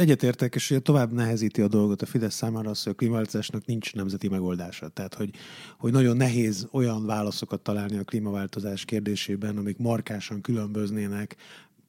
[0.00, 3.94] egyetértek, és ugye tovább nehezíti a dolgot a Fidesz számára az, hogy a klímaváltozásnak nincs
[3.94, 4.88] nemzeti megoldása.
[4.88, 5.30] Tehát, hogy,
[5.78, 11.36] hogy nagyon nehéz olyan válaszokat találni a klímaváltozás kérdésében, amik markásan különböznének,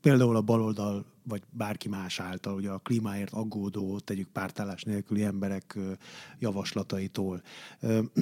[0.02, 5.80] például a baloldal vagy bárki más által, ugye a klímáért aggódó, tegyük pártállás nélküli emberek
[6.40, 7.42] javaslataitól.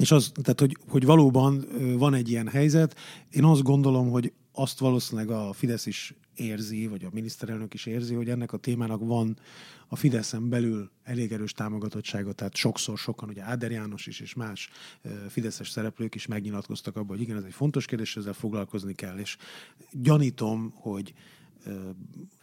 [0.00, 1.66] És az, tehát, hogy, hogy valóban
[1.98, 2.96] van egy ilyen helyzet.
[3.30, 8.14] Én azt gondolom, hogy azt valószínűleg a Fidesz is érzi, vagy a miniszterelnök is érzi,
[8.14, 9.38] hogy ennek a témának van
[9.88, 14.70] a Fideszen belül elég erős támogatottsága, tehát sokszor sokan, ugye Áder János is, és más
[15.28, 19.36] fideszes szereplők is megnyilatkoztak abban, hogy igen, ez egy fontos kérdés, ezzel foglalkozni kell, és
[19.90, 21.14] gyanítom, hogy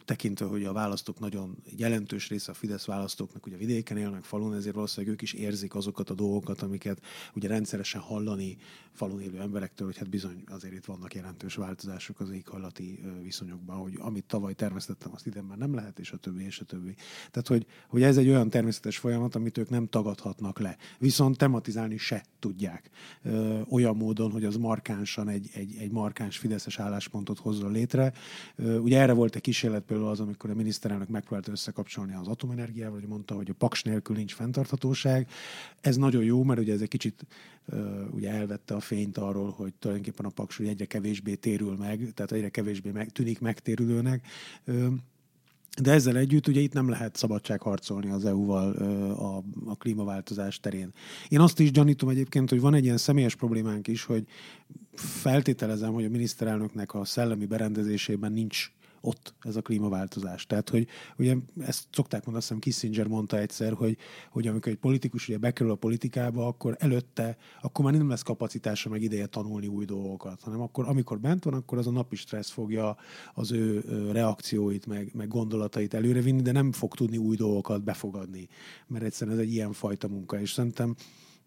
[0.04, 4.74] tekintve, hogy a választók nagyon jelentős része a Fidesz választóknak ugye vidéken élnek falun, ezért
[4.74, 7.00] valószínűleg ők is érzik azokat a dolgokat, amiket
[7.34, 8.56] ugye rendszeresen hallani
[8.92, 13.98] falun élő emberektől, hogy hát bizony azért itt vannak jelentős változások az éghajlati viszonyokban, hogy
[13.98, 16.94] amit tavaly termesztettem, azt idén már nem lehet, és a többi, és a többi.
[17.30, 20.76] Tehát, hogy, hogy ez egy olyan természetes folyamat, amit ők nem tagadhatnak le.
[20.98, 22.90] Viszont tematizálni se tudják.
[23.22, 28.12] Ö, olyan módon, hogy az markánsan egy, egy, egy markáns fideszes álláspontot hozzon létre.
[28.56, 32.98] Ö, ugye erre volt egy kísérlet például az, amikor a miniszterelnök megpróbált összekapcsolni az atomenergiával,
[33.00, 35.28] hogy mondta, hogy a paks nélkül nincs fenntarthatóság.
[35.80, 37.26] Ez nagyon jó, mert ugye ez egy kicsit
[38.10, 42.48] ugye elvette a fényt arról, hogy tulajdonképpen a paks egyre kevésbé térül meg, tehát egyre
[42.48, 44.26] kevésbé meg, tűnik megtérülőnek.
[45.82, 48.72] De ezzel együtt ugye itt nem lehet szabadságharcolni az EU-val
[49.12, 50.92] a, a klímaváltozás terén.
[51.28, 54.26] Én azt is gyanítom egyébként, hogy van egy ilyen személyes problémánk is, hogy
[54.94, 58.72] feltételezem, hogy a miniszterelnöknek a szellemi berendezésében nincs
[59.02, 60.46] ott ez a klímaváltozás.
[60.46, 60.86] Tehát, hogy
[61.18, 63.96] ugye ezt szokták mondani, azt hiszem Kissinger mondta egyszer, hogy,
[64.30, 68.88] hogy amikor egy politikus ugye bekerül a politikába, akkor előtte, akkor már nem lesz kapacitása
[68.88, 72.50] meg ideje tanulni új dolgokat, hanem akkor, amikor bent van, akkor az a napi stressz
[72.50, 72.96] fogja
[73.34, 78.48] az ő reakcióit, meg, meg gondolatait előrevinni, de nem fog tudni új dolgokat befogadni,
[78.86, 80.94] mert egyszerűen ez egy ilyen fajta munka, és szerintem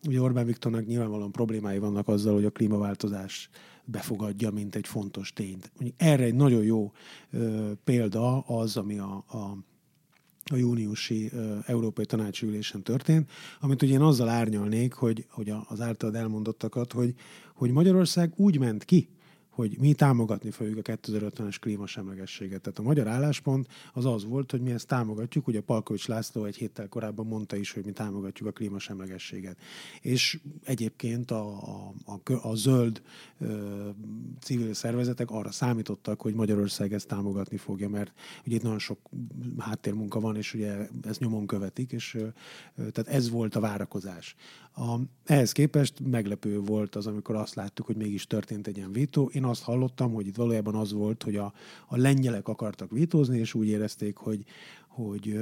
[0.07, 3.49] ugye Orbán Viktornak nyilvánvalóan problémái vannak azzal, hogy a klímaváltozás
[3.85, 5.71] befogadja, mint egy fontos tényt.
[5.97, 6.91] Erre egy nagyon jó
[7.83, 9.57] példa az, ami a, a
[10.51, 16.15] a júniusi ö, Európai Tanácsülésen történt, amit ugye én azzal árnyalnék, hogy, hogy az általad
[16.15, 17.13] elmondottakat, hogy,
[17.53, 19.09] hogy Magyarország úgy ment ki,
[19.55, 22.61] hogy mi támogatni fogjuk a 2050-es klímasemlegességet.
[22.61, 26.55] Tehát a magyar álláspont az az volt, hogy mi ezt támogatjuk, ugye Palkovics László egy
[26.55, 29.57] héttel korábban mondta is, hogy mi támogatjuk a klímasemlegességet.
[30.01, 33.01] És egyébként a, a, a, a zöld
[33.39, 33.89] ö,
[34.41, 38.13] civil szervezetek arra számítottak, hogy Magyarország ezt támogatni fogja, mert
[38.45, 38.99] ugye itt nagyon sok
[39.57, 42.27] háttérmunka van, és ugye ezt nyomon követik, és ö,
[42.75, 44.35] tehát ez volt a várakozás.
[44.77, 49.29] A, ehhez képest meglepő volt az, amikor azt láttuk, hogy mégis történt egy ilyen vétó.
[49.33, 51.53] Én azt hallottam, hogy itt valójában az volt, hogy a,
[51.87, 54.43] a lengyelek akartak vétózni, és úgy érezték, hogy,
[54.87, 55.39] hogy,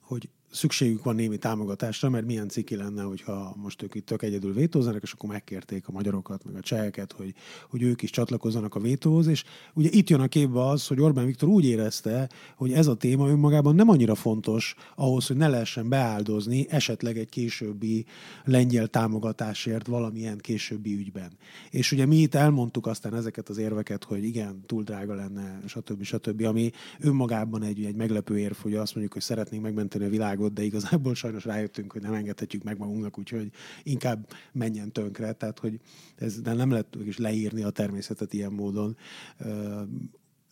[0.00, 4.52] hogy szükségük van némi támogatásra, mert milyen ciki lenne, hogyha most ők itt tök egyedül
[4.52, 7.34] vétózzanak, és akkor megkérték a magyarokat, meg a cseheket, hogy,
[7.70, 11.26] hogy ők is csatlakozzanak a vétóhoz, és ugye itt jön a képbe az, hogy Orbán
[11.26, 15.88] Viktor úgy érezte, hogy ez a téma önmagában nem annyira fontos ahhoz, hogy ne lehessen
[15.88, 18.04] beáldozni esetleg egy későbbi
[18.44, 21.30] lengyel támogatásért valamilyen későbbi ügyben.
[21.70, 26.02] És ugye mi itt elmondtuk aztán ezeket az érveket, hogy igen, túl drága lenne, stb.
[26.02, 30.38] stb., ami önmagában egy, egy meglepő érv, hogy azt mondjuk, hogy szeretnénk megmenteni a világot,
[30.40, 33.50] világot, de igazából sajnos rájöttünk, hogy nem engedhetjük meg magunknak, úgyhogy
[33.82, 35.80] inkább menjen tönkre, tehát hogy
[36.16, 38.96] ez de nem lehet is leírni a természetet ilyen módon.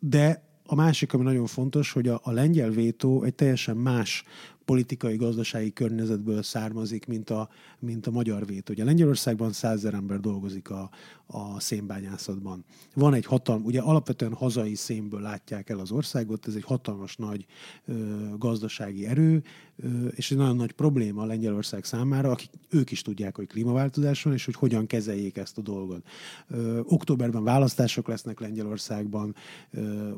[0.01, 4.25] De a másik, ami nagyon fontos, hogy a, a lengyel vétó egy teljesen más
[4.69, 8.69] politikai, gazdasági környezetből származik, mint a, mint a magyar vét.
[8.69, 10.91] Ugye Lengyelországban százezer ember dolgozik a,
[11.27, 12.65] a szénbányászatban.
[12.95, 17.47] Van egy hatalmas, ugye alapvetően hazai szénből látják el az országot, ez egy hatalmas nagy
[17.85, 17.95] ö,
[18.39, 19.43] gazdasági erő,
[19.77, 24.33] ö, és egy nagyon nagy probléma Lengyelország számára, akik ők is tudják, hogy klímaváltozás van,
[24.33, 26.07] és hogy hogyan kezeljék ezt a dolgot.
[26.49, 29.35] Ö, októberben választások lesznek Lengyelországban,
[29.71, 30.11] ö,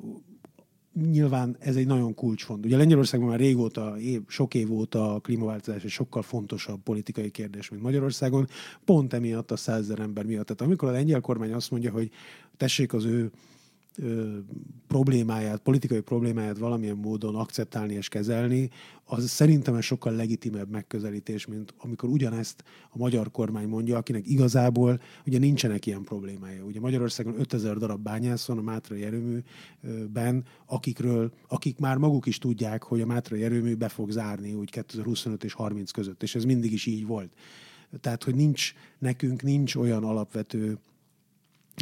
[0.95, 2.65] nyilván ez egy nagyon kulcsfont.
[2.65, 7.69] Ugye Lengyelországban már régóta, év, sok év óta a klímaváltozás egy sokkal fontosabb politikai kérdés,
[7.69, 8.47] mint Magyarországon,
[8.85, 10.47] pont emiatt a százezer ember miatt.
[10.47, 12.11] Tehát amikor a lengyel kormány azt mondja, hogy
[12.57, 13.31] tessék az ő
[14.87, 18.71] problémáját, politikai problémáját valamilyen módon akceptálni és kezelni,
[19.05, 25.01] az szerintem egy sokkal legitimebb megközelítés, mint amikor ugyanezt a magyar kormány mondja, akinek igazából
[25.27, 26.65] ugye nincsenek ilyen problémája.
[26.65, 32.83] Ugye Magyarországon 5000 darab bányász van a Mátrai erőműben, akikről, akik már maguk is tudják,
[32.83, 36.73] hogy a Mátrai erőmű be fog zárni úgy 2025 és 30 között, és ez mindig
[36.73, 37.33] is így volt.
[38.01, 40.79] Tehát, hogy nincs, nekünk nincs olyan alapvető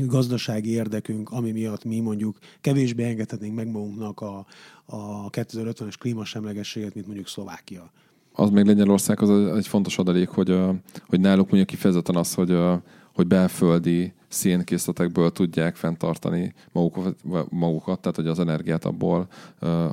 [0.06, 4.46] gazdasági érdekünk, ami miatt mi mondjuk kevésbé engedhetnénk meg magunknak a,
[4.87, 7.90] a 2050-es klímasemlegességet, mint mondjuk Szlovákia.
[8.32, 10.56] Az még Lengyelország az egy fontos adalék, hogy,
[11.06, 12.56] hogy náluk mondjuk kifejezetten az, hogy,
[13.14, 17.16] hogy belföldi szénkészletekből tudják fenntartani magukat,
[17.48, 19.26] magukat, tehát hogy az energiát abból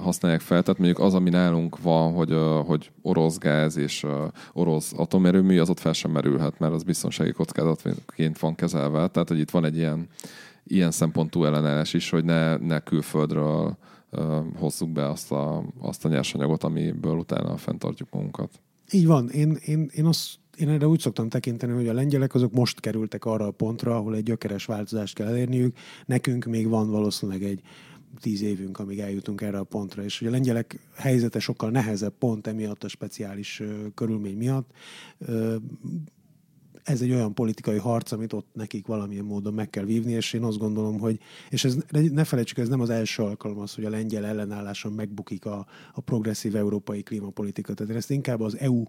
[0.01, 0.61] használják fel.
[0.61, 4.11] Tehát mondjuk az, ami nálunk van, hogy, hogy orosz gáz és uh,
[4.53, 9.07] orosz atomerőmű, az ott fel sem merülhet, mert az biztonsági kockázatként van kezelve.
[9.07, 10.07] Tehát, hogy itt van egy ilyen,
[10.63, 13.77] ilyen szempontú ellenállás is, hogy ne, ne külföldről
[14.59, 18.49] hozzuk be azt a, azt a nyersanyagot, amiből utána fenntartjuk magunkat.
[18.91, 19.29] Így van.
[19.29, 23.25] Én, én, én azt én erre úgy szoktam tekinteni, hogy a lengyelek azok most kerültek
[23.25, 25.77] arra a pontra, ahol egy gyökeres változást kell elérniük.
[26.05, 27.61] Nekünk még van valószínűleg egy
[28.19, 30.03] tíz évünk, amíg eljutunk erre a pontra.
[30.03, 33.61] És hogy a lengyelek helyzete sokkal nehezebb pont emiatt a speciális
[33.93, 34.71] körülmény miatt
[36.85, 40.43] ez egy olyan politikai harc, amit ott nekik valamilyen módon meg kell vívni, és én
[40.43, 41.19] azt gondolom, hogy,
[41.49, 45.45] és ez, ne felejtsük, ez nem az első alkalom az, hogy a lengyel ellenálláson megbukik
[45.45, 47.73] a, a progresszív európai klímapolitika.
[47.73, 48.83] Tehát én ezt inkább az EU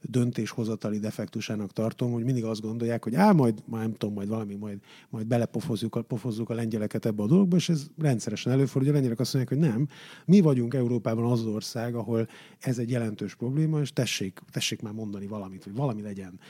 [0.00, 4.54] döntéshozatali defektusának tartom, hogy mindig azt gondolják, hogy á, majd, majd nem tudom, majd valami,
[4.54, 4.78] majd,
[5.10, 9.20] majd belepofozzuk pofozzuk a lengyeleket ebbe a dologba, és ez rendszeresen előfordul, hogy a lengyelek
[9.20, 9.88] azt mondják, hogy nem,
[10.24, 15.26] mi vagyunk Európában az ország, ahol ez egy jelentős probléma, és tessék, tessék már mondani
[15.26, 16.40] valamit, hogy valami legyen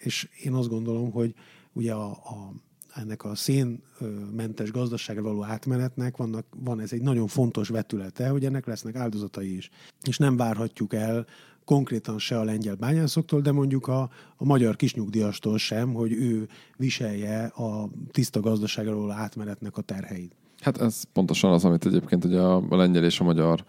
[0.00, 1.34] és én azt gondolom, hogy
[1.72, 2.52] ugye a, a
[2.94, 8.66] ennek a szénmentes gazdaságra való átmenetnek vannak, van ez egy nagyon fontos vetülete, hogy ennek
[8.66, 9.70] lesznek áldozatai is.
[10.02, 11.26] És nem várhatjuk el
[11.64, 17.44] konkrétan se a lengyel bányászoktól, de mondjuk a, a magyar kisnyugdíjastól sem, hogy ő viselje
[17.44, 20.32] a tiszta gazdaságra való átmenetnek a terheit.
[20.60, 23.64] Hát ez pontosan az, amit egyébként ugye a, lengyel és a magyar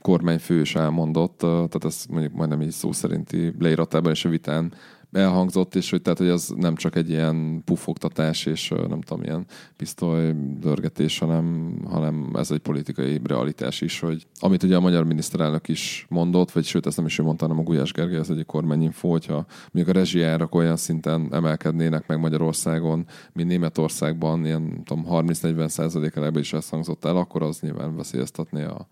[0.00, 4.74] kormányfő is elmondott, tehát ez mondjuk majdnem így szó szerinti leíratában és a vitán
[5.14, 9.44] elhangzott, és hogy, tehát, hogy az nem csak egy ilyen pufogtatás és nem tudom, ilyen
[9.76, 15.68] pisztoly dörgetés, hanem, hanem ez egy politikai realitás is, hogy amit ugye a magyar miniszterelnök
[15.68, 18.46] is mondott, vagy sőt, ezt nem is ő mondta, hanem a Gulyás Gergely, ez egy
[18.46, 25.68] kormányinfo, hogyha mondjuk a rezsijárak olyan szinten emelkednének meg Magyarországon, mint Németországban, ilyen tudom, 30-40
[25.68, 28.86] százaléka is ezt hangzott el, akkor az nyilván veszélyeztetné a,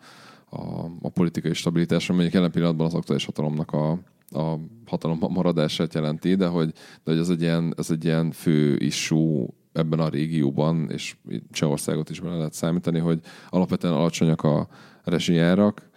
[0.50, 3.98] a, a politikai stabilitásra, mondjuk jelen pillanatban az aktuális hatalomnak a,
[4.32, 6.72] a hatalomban maradását jelenti, de hogy,
[7.04, 11.16] de hogy ez, egy ilyen, ez egy ilyen fő isú ebben a régióban, és
[11.50, 14.68] Csehországot is bele lehet számítani, hogy alapvetően alacsonyak a
[15.04, 15.90] rezsijárak,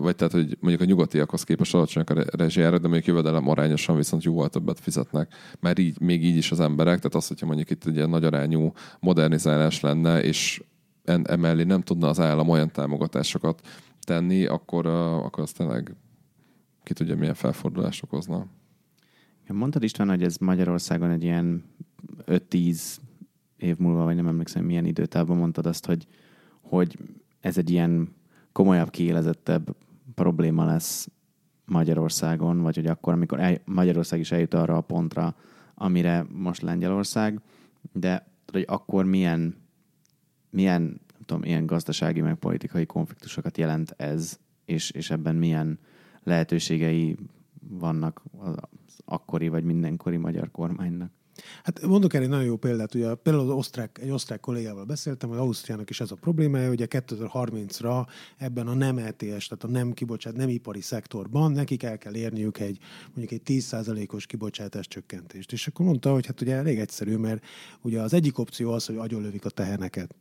[0.00, 4.22] vagy tehát, hogy mondjuk a nyugatiakhoz képest alacsonyak a rezsijárak, de mondjuk jövedelem arányosan viszont
[4.22, 5.34] jóval többet fizetnek.
[5.60, 8.72] Már így, még így is az emberek, tehát az, hogyha mondjuk itt egy nagy arányú
[9.00, 10.62] modernizálás lenne, és
[11.04, 13.60] emellé nem tudna az állam olyan támogatásokat
[14.00, 15.96] tenni, akkor, akkor az tényleg
[16.84, 18.46] ki tudja, milyen felfordulást okozna.
[19.48, 21.64] Mondtad István, hogy ez Magyarországon egy ilyen
[22.26, 22.96] 5-10
[23.56, 26.06] év múlva, vagy nem emlékszem, milyen időtávban mondtad azt, hogy,
[26.60, 26.98] hogy
[27.40, 28.14] ez egy ilyen
[28.52, 29.76] komolyabb, kiélezettebb
[30.14, 31.08] probléma lesz
[31.64, 35.36] Magyarországon, vagy hogy akkor, amikor el, Magyarország is eljut arra a pontra,
[35.74, 37.40] amire most Lengyelország,
[37.92, 39.56] de hogy akkor milyen,
[40.50, 45.78] milyen nem tudom, ilyen gazdasági, meg politikai konfliktusokat jelent ez, és, és ebben milyen
[46.24, 47.16] lehetőségei
[47.68, 48.54] vannak az
[49.04, 51.10] akkori vagy mindenkori magyar kormánynak?
[51.62, 52.94] Hát mondok erre egy nagyon jó példát.
[52.94, 56.86] Ugye, például az osztrák, egy osztrák kollégával beszéltem, hogy Ausztriának is ez a problémája, hogy
[56.88, 58.06] 2030-ra
[58.36, 62.58] ebben a nem ETS, tehát a nem kibocsát, nem ipari szektorban nekik el kell érniük
[62.58, 62.78] egy
[63.14, 65.52] mondjuk egy 10%-os kibocsátás csökkentést.
[65.52, 67.44] És akkor mondta, hogy hát ugye elég egyszerű, mert
[67.80, 70.14] ugye az egyik opció az, hogy agyonlövik a teheneket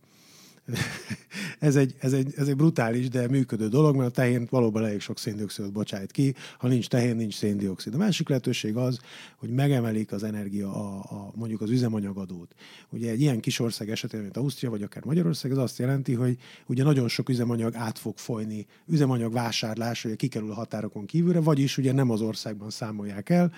[1.59, 4.99] ez, egy, ez, egy, ez egy brutális, de működő dolog, mert a tehén valóban elég
[4.99, 6.35] sok széndiokszidot bocsájt ki.
[6.57, 7.93] Ha nincs tehén, nincs széndiokszid.
[7.93, 8.99] A másik lehetőség az,
[9.37, 12.55] hogy megemelik az energia, a, a, mondjuk az üzemanyagadót.
[12.89, 16.37] Ugye egy ilyen kis ország esetén, mint Ausztria, vagy akár Magyarország, az azt jelenti, hogy
[16.65, 21.77] ugye nagyon sok üzemanyag át fog folyni, üzemanyag vásárlás, ugye kikerül a határokon kívülre, vagyis
[21.77, 23.51] ugye nem az országban számolják el,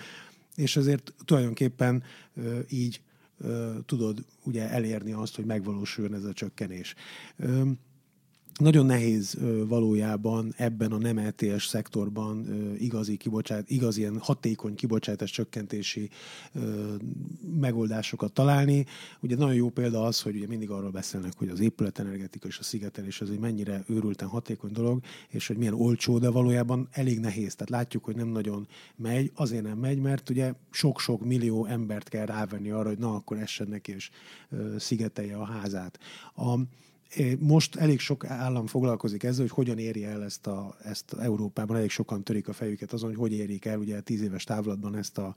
[0.56, 2.02] és ezért tulajdonképpen
[2.68, 3.00] így
[3.86, 6.94] tudod ugye elérni azt, hogy megvalósuljon ez a csökkenés
[8.58, 12.46] nagyon nehéz valójában ebben a nem ETS szektorban
[12.78, 16.10] igazi, kibocsát, igazi ilyen hatékony kibocsátás csökkentési
[17.60, 18.86] megoldásokat találni.
[19.20, 22.62] Ugye nagyon jó példa az, hogy ugye mindig arról beszélnek, hogy az épületenergetika és a
[22.62, 27.54] szigetelés az egy mennyire őrülten hatékony dolog, és hogy milyen olcsó, de valójában elég nehéz.
[27.54, 32.26] Tehát látjuk, hogy nem nagyon megy, azért nem megy, mert ugye sok-sok millió embert kell
[32.26, 34.10] rávenni arra, hogy na, akkor essen neki és
[34.76, 35.98] szigetelje a házát.
[36.34, 36.58] A,
[37.38, 41.90] most elég sok állam foglalkozik ezzel, hogy hogyan éri el ezt, a, ezt Európában, elég
[41.90, 45.34] sokan törik a fejüket azon, hogy hogy érik el ugye tíz éves távlatban ezt a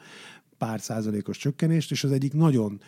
[0.57, 2.81] pár százalékos csökkenést, és az egyik nagyon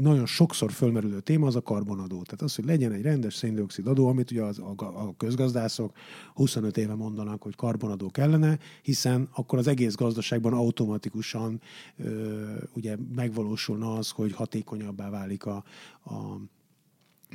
[0.00, 2.22] nagyon sokszor fölmerülő téma az a karbonadó.
[2.22, 5.92] Tehát az, hogy legyen egy rendes széndiokszid adó, amit ugye az, a, a közgazdászok
[6.34, 11.60] 25 éve mondanak, hogy karbonadó kellene, hiszen akkor az egész gazdaságban automatikusan
[11.96, 12.42] ö,
[12.74, 15.64] ugye megvalósulna az, hogy hatékonyabbá válik a,
[16.04, 16.38] a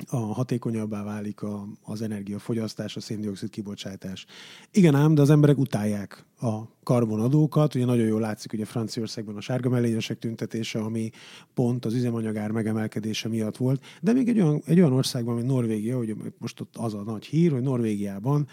[0.08, 4.26] a hatékonyabbá válik a, az energiafogyasztás, a széndiokszid kibocsátás.
[4.70, 7.74] Igen ám, de az emberek utálják a karbonadókat.
[7.74, 11.10] Ugye nagyon jól látszik, hogy a Franciaországban a sárga mellényesek tüntetése, ami
[11.54, 13.84] pont az üzemanyagár megemelkedése miatt volt.
[14.00, 17.24] De még egy olyan, egy olyan országban, mint Norvégia, hogy most ott az a nagy
[17.24, 18.48] hír, hogy Norvégiában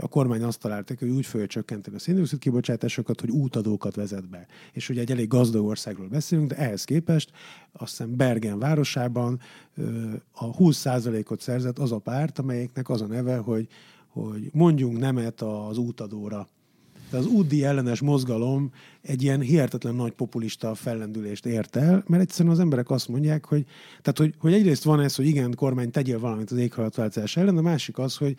[0.00, 4.46] a kormány azt találtak, hogy úgy fogja csökkenteni a széndiokszid kibocsátásokat, hogy útadókat vezet be.
[4.72, 7.30] És ugye egy elég gazdag országról beszélünk, de ehhez képest
[7.72, 9.40] azt hiszem Bergen városában
[10.32, 13.68] a 20%-ot szerzett az a párt, amelyiknek az a neve, hogy
[14.14, 16.48] hogy mondjunk nemet az útadóra
[17.14, 18.70] de az UDI ellenes mozgalom
[19.02, 23.64] egy ilyen hihetetlen nagy populista fellendülést ért el, mert egyszerűen az emberek azt mondják, hogy,
[24.02, 27.60] tehát, hogy, hogy egyrészt van ez, hogy igen, kormány, tegyél valamit az éghajlatváltozás ellen, a
[27.60, 28.36] másik az, hogy,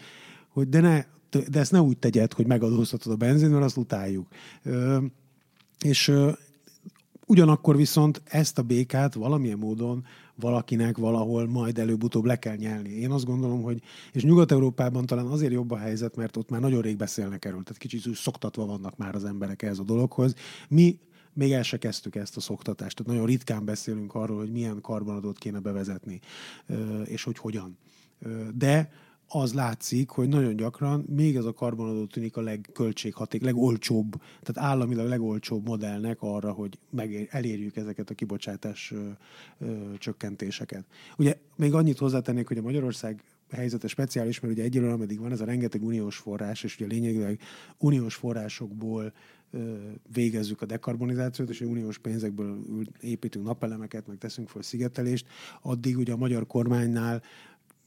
[0.48, 1.04] hogy de, ne,
[1.50, 4.28] de ezt ne úgy tegyed, hogy megadóztatod a benzin, mert azt utáljuk.
[4.64, 4.98] Ö,
[5.84, 6.32] és ö,
[7.26, 10.06] ugyanakkor viszont ezt a békát valamilyen módon
[10.36, 12.90] valakinek valahol majd előbb-utóbb le kell nyelni.
[12.90, 13.82] Én azt gondolom, hogy,
[14.12, 17.78] és Nyugat-Európában talán azért jobb a helyzet, mert ott már nagyon rég beszélnek erről, tehát
[17.78, 20.34] kicsit szoktatva vannak már az emberek ehhez a dologhoz.
[20.70, 21.00] Mi
[21.34, 25.38] még el se kezdtük ezt a szoktatást, tehát nagyon ritkán beszélünk arról, hogy milyen karbonadót
[25.38, 26.20] kéne bevezetni,
[27.06, 27.78] és hogy hogyan.
[28.54, 28.92] De
[29.28, 35.08] az látszik, hogy nagyon gyakran még ez a karbonadó tűnik a legköltséghaték, legolcsóbb, tehát államilag
[35.08, 39.10] legolcsóbb modellnek arra, hogy meg elérjük ezeket a kibocsátás ö,
[39.60, 40.86] ö, csökkentéseket.
[41.18, 45.42] Ugye még annyit hozzátennék, hogy a Magyarország helyzete speciális, mert ugye egyelőre, ameddig van ez
[45.42, 47.40] a rengeteg uniós forrás, és ugye lényegileg
[47.78, 49.14] uniós forrásokból
[50.14, 52.60] végezzük a dekarbonizációt, és uniós pénzekből
[53.00, 55.28] építünk napelemeket, meg teszünk fel szigetelést,
[55.62, 57.22] addig ugye a magyar kormánynál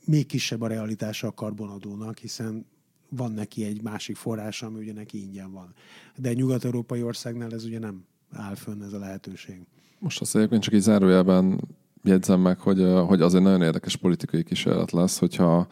[0.08, 2.66] még kisebb a realitása a karbonadónak, hiszen
[3.08, 5.74] van neki egy másik forrása, ami ugye neki ingyen van.
[6.16, 9.66] De egy nyugat-európai országnál ez ugye nem áll fönn ez a lehetőség.
[9.98, 11.60] Most azt egyébként csak így zárójában
[12.04, 15.66] jegyzem meg, hogy, hogy az egy nagyon érdekes politikai kísérlet lesz, hogyha,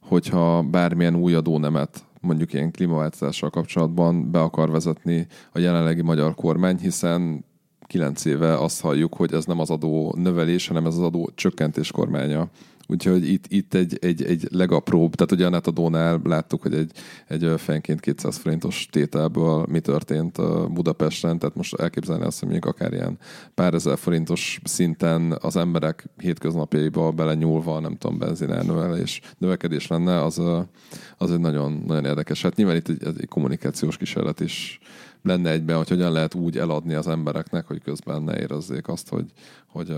[0.00, 6.78] hogyha bármilyen új adónemet mondjuk ilyen klímaváltozással kapcsolatban be akar vezetni a jelenlegi magyar kormány,
[6.78, 7.44] hiszen
[7.86, 11.90] kilenc éve azt halljuk, hogy ez nem az adó növelés, hanem ez az adó csökkentés
[11.90, 12.48] kormánya.
[12.88, 16.90] Úgyhogy itt, itt egy, egy, egy legapróbb, tehát ugye a netadónál láttuk, hogy egy,
[17.28, 20.36] egy fenként 200 forintos tételből mi történt
[20.72, 23.18] Budapesten, tehát most elképzelni azt, hogy mondjuk akár ilyen
[23.54, 30.40] pár ezer forintos szinten az emberek hétköznapjaiba belenyúlva, nem tudom, benzinárnövelés, növekedés lenne, az,
[31.18, 32.42] az egy nagyon, nagyon érdekes.
[32.42, 34.78] Hát nyilván itt egy, egy kommunikációs kísérlet is
[35.22, 39.32] lenne egyben, hogy hogyan lehet úgy eladni az embereknek, hogy közben ne érezzék azt, hogy,
[39.66, 39.94] hogy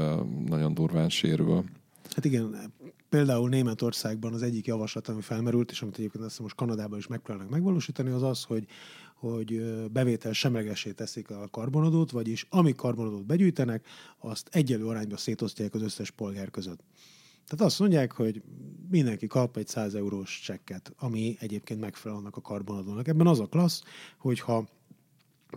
[0.47, 1.65] nagyon durván sérül.
[2.17, 2.73] Hát igen,
[3.09, 7.53] például Németországban az egyik javaslat, ami felmerült, és amit egyébként azt most Kanadában is megpróbálnak
[7.53, 8.67] megvalósítani, az az, hogy,
[9.15, 13.87] hogy bevétel semlegesé teszik a karbonadót, vagyis ami karbonadót begyűjtenek,
[14.19, 16.85] azt egyelő arányba szétosztják az összes polgár között.
[17.47, 18.43] Tehát azt mondják, hogy
[18.91, 23.09] mindenki kap egy 100 eurós csekket, ami egyébként megfelel annak a karbonadónak.
[23.09, 23.83] Ebben az a klassz,
[24.19, 24.69] hogyha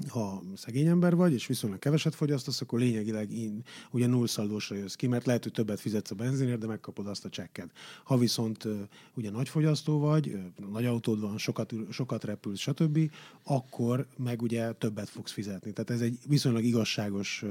[0.08, 5.08] ha szegény ember vagy, és viszonylag keveset fogyasztasz, akkor lényegileg in, ugye nullszaldósra jössz ki,
[5.08, 7.70] mert lehet, hogy többet fizetsz a benzinért, de megkapod azt a csekket.
[8.04, 8.68] Ha viszont
[9.14, 10.38] ugye nagy fogyasztó vagy,
[10.72, 13.12] nagy autód van, sokat, sokat repülsz, stb.,
[13.44, 15.74] akkor meg ugye többet fogsz fizetni.
[15.74, 17.46] Tehát ez egy viszonylag igazságos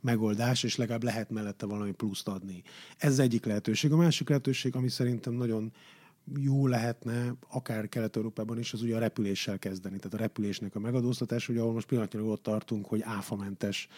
[0.00, 2.62] megoldás, és legalább lehet mellette valami pluszt adni.
[2.98, 3.92] Ez egyik lehetőség.
[3.92, 5.72] A másik lehetőség, ami szerintem nagyon
[6.36, 9.96] jó lehetne, akár Kelet-Európában is, az ugye a repüléssel kezdeni.
[9.96, 13.88] Tehát a repülésnek a megadóztatás, ugye ahol most pillanatnyilag ott tartunk, hogy áfamentes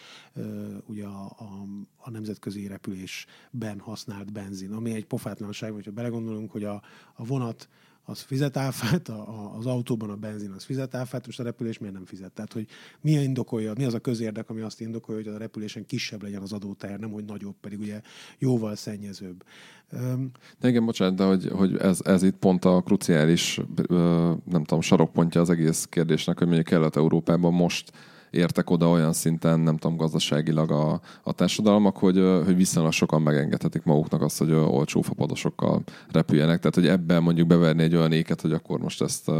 [0.85, 1.65] ugye a, a,
[1.97, 6.81] a nemzetközi repülésben használt benzin, ami egy pofátlanság, hogyha belegondolunk, hogy a,
[7.13, 7.69] a vonat
[8.05, 11.77] az fizet áfát, a, a, az autóban a benzin az fizet áfát, most a repülés
[11.77, 12.31] miért nem fizet?
[12.31, 12.67] Tehát, hogy
[13.01, 16.53] mi indokolja, mi az a közérdek, ami azt indokolja, hogy a repülésen kisebb legyen az
[16.53, 18.01] adóteher, nem hogy nagyobb, pedig ugye
[18.37, 19.43] jóval szennyezőbb.
[20.59, 23.59] De igen, bocsánat, de hogy, hogy ez, ez itt pont a kruciális,
[24.45, 27.91] nem tudom, sarokpontja az egész kérdésnek, hogy mondjuk Kelet-Európában most
[28.33, 33.83] értek oda olyan szinten, nem tudom, gazdaságilag a, a társadalmak, hogy, hogy viszonylag sokan megengedhetik
[33.83, 36.59] maguknak azt, hogy olcsó fapadosokkal repüljenek.
[36.59, 39.31] Tehát, hogy ebben mondjuk beverni egy olyan éket, hogy akkor most ezt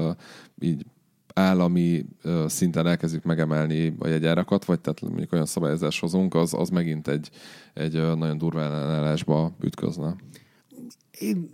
[0.59, 0.85] így
[1.33, 2.05] állami
[2.47, 7.29] szinten elkezdjük megemelni a jegyárakat, vagy tehát mondjuk olyan szabályozás hozunk, az, az megint egy,
[7.73, 10.15] egy nagyon durván ellenállásba ütközne.
[11.19, 11.49] Én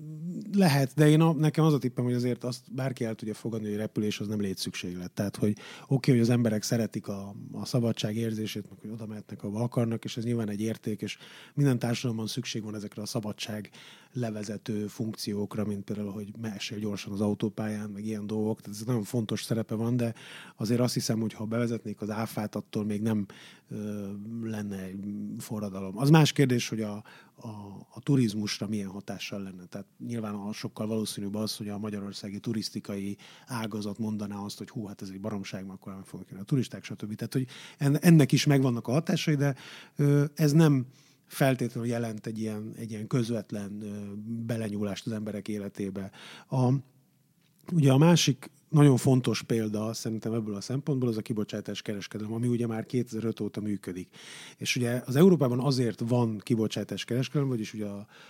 [0.54, 3.68] lehet, de én a, nekem az a tippem, hogy azért azt bárki el tudja fogadni,
[3.68, 5.12] hogy repülés az nem létszükséglet.
[5.12, 9.06] Tehát, hogy oké, okay, hogy az emberek szeretik a, a szabadság érzését, meg hogy oda
[9.06, 11.18] mehetnek, ahova akarnak, és ez nyilván egy érték, és
[11.54, 13.70] minden társadalomban szükség van ezekre a szabadság
[14.14, 18.62] levezető funkciókra, mint például, hogy mehesél gyorsan az autópályán, meg ilyen dolgok.
[18.62, 20.14] Tehát ez nagyon fontos szerepe van, de
[20.56, 23.26] azért azt hiszem, hogy ha bevezetnék az áfát, attól még nem
[24.42, 25.06] lenne egy
[25.38, 25.98] forradalom.
[25.98, 27.04] Az más kérdés, hogy a,
[27.36, 27.48] a,
[27.90, 29.66] a turizmusra milyen hatással lenne.
[29.66, 34.86] Tehát nyilván a sokkal valószínűbb az, hogy a magyarországi turisztikai ágazat mondaná azt, hogy hú,
[34.86, 37.16] hát ez egy baromság, mert akkor meg fognak jönni a turisták, stb.
[37.16, 37.48] Tehát, hogy
[38.02, 39.56] ennek is megvannak a hatásai, de
[40.36, 40.86] ez nem
[41.26, 43.84] feltétlenül jelent egy ilyen, egy ilyen közvetlen
[44.46, 46.12] belenyúlást az emberek életébe.
[46.50, 46.74] A,
[47.72, 52.48] ugye a másik nagyon fontos példa szerintem ebből a szempontból az a kibocsátás kereskedelem, ami
[52.48, 54.10] ugye már 2005 óta működik.
[54.58, 57.88] És ugye az Európában azért van kibocsátás kereskedelem, vagyis ugye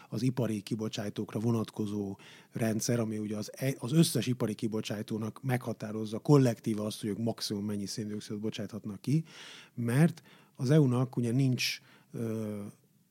[0.09, 2.17] az ipari kibocsátókra vonatkozó
[2.51, 7.85] rendszer, ami ugye az, e, összes ipari kibocsátónak meghatározza kollektíva azt, hogy ők maximum mennyi
[7.85, 9.23] széndiokszidot bocsáthatnak ki,
[9.75, 10.21] mert
[10.55, 11.81] az EU-nak ugye nincs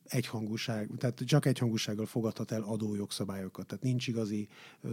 [0.09, 3.66] egyhangúság, tehát csak egyhangúsággal fogadhat el adójogszabályokat.
[3.66, 4.48] Tehát nincs igazi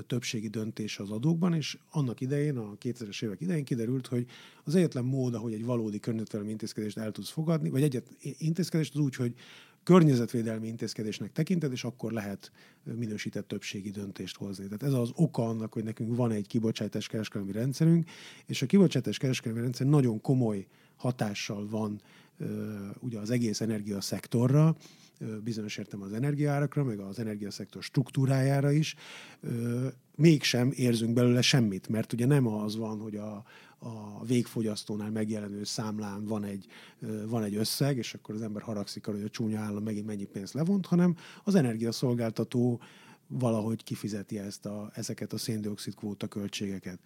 [0.07, 4.26] többségi döntés az adókban, és annak idején, a 2000-es évek idején kiderült, hogy
[4.63, 9.01] az egyetlen mód, ahogy egy valódi környezetvédelmi intézkedést el tudsz fogadni, vagy egyet intézkedést az
[9.01, 9.36] úgy, hogy
[9.84, 12.51] környezetvédelmi intézkedésnek tekinted, és akkor lehet
[12.84, 14.63] minősített többségi döntést hozni.
[14.63, 18.09] Tehát ez az oka annak, hogy nekünk van egy kibocsátás kereskedelmi rendszerünk,
[18.45, 22.01] és a kibocsátás kereskedelmi rendszer nagyon komoly hatással van
[23.00, 24.76] ugye az egész energiaszektorra,
[25.44, 28.96] bizonyos értem az energiárakra, meg az energiaszektor struktúrájára is,
[30.16, 33.44] mégsem érzünk belőle semmit, mert ugye nem az van, hogy a,
[33.78, 36.66] a végfogyasztónál megjelenő számlán van egy,
[37.28, 40.26] van egy összeg, és akkor az ember haragszik arra, hogy a csúnya állam megint mennyi
[40.26, 42.82] pénzt levont, hanem az energiaszolgáltató
[43.28, 47.00] valahogy kifizeti ezt a, ezeket a széndiokszid kvóta költségeket.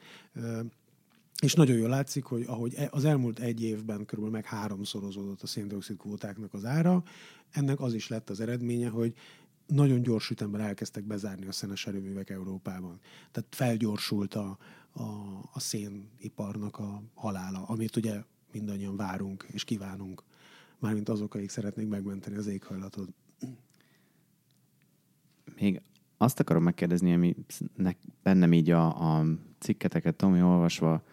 [1.41, 5.47] És nagyon jól látszik, hogy ahogy e, az elmúlt egy évben körülbelül meg háromszorozódott a
[5.47, 7.03] széndiokszid kvótáknak az ára,
[7.51, 9.13] ennek az is lett az eredménye, hogy
[9.67, 12.99] nagyon gyors ütemben elkezdtek bezárni a szenes erőművek Európában.
[13.31, 14.57] Tehát felgyorsult a,
[14.91, 15.03] a,
[15.53, 20.23] a széniparnak a halála, amit ugye mindannyian várunk és kívánunk,
[20.79, 23.09] mármint azok, akik szeretnék megmenteni az éghajlatot.
[25.55, 25.81] Még
[26.17, 27.35] azt akarom megkérdezni, ami
[28.23, 29.25] bennem így a, a
[29.59, 31.03] cikketeket Tomi olvasva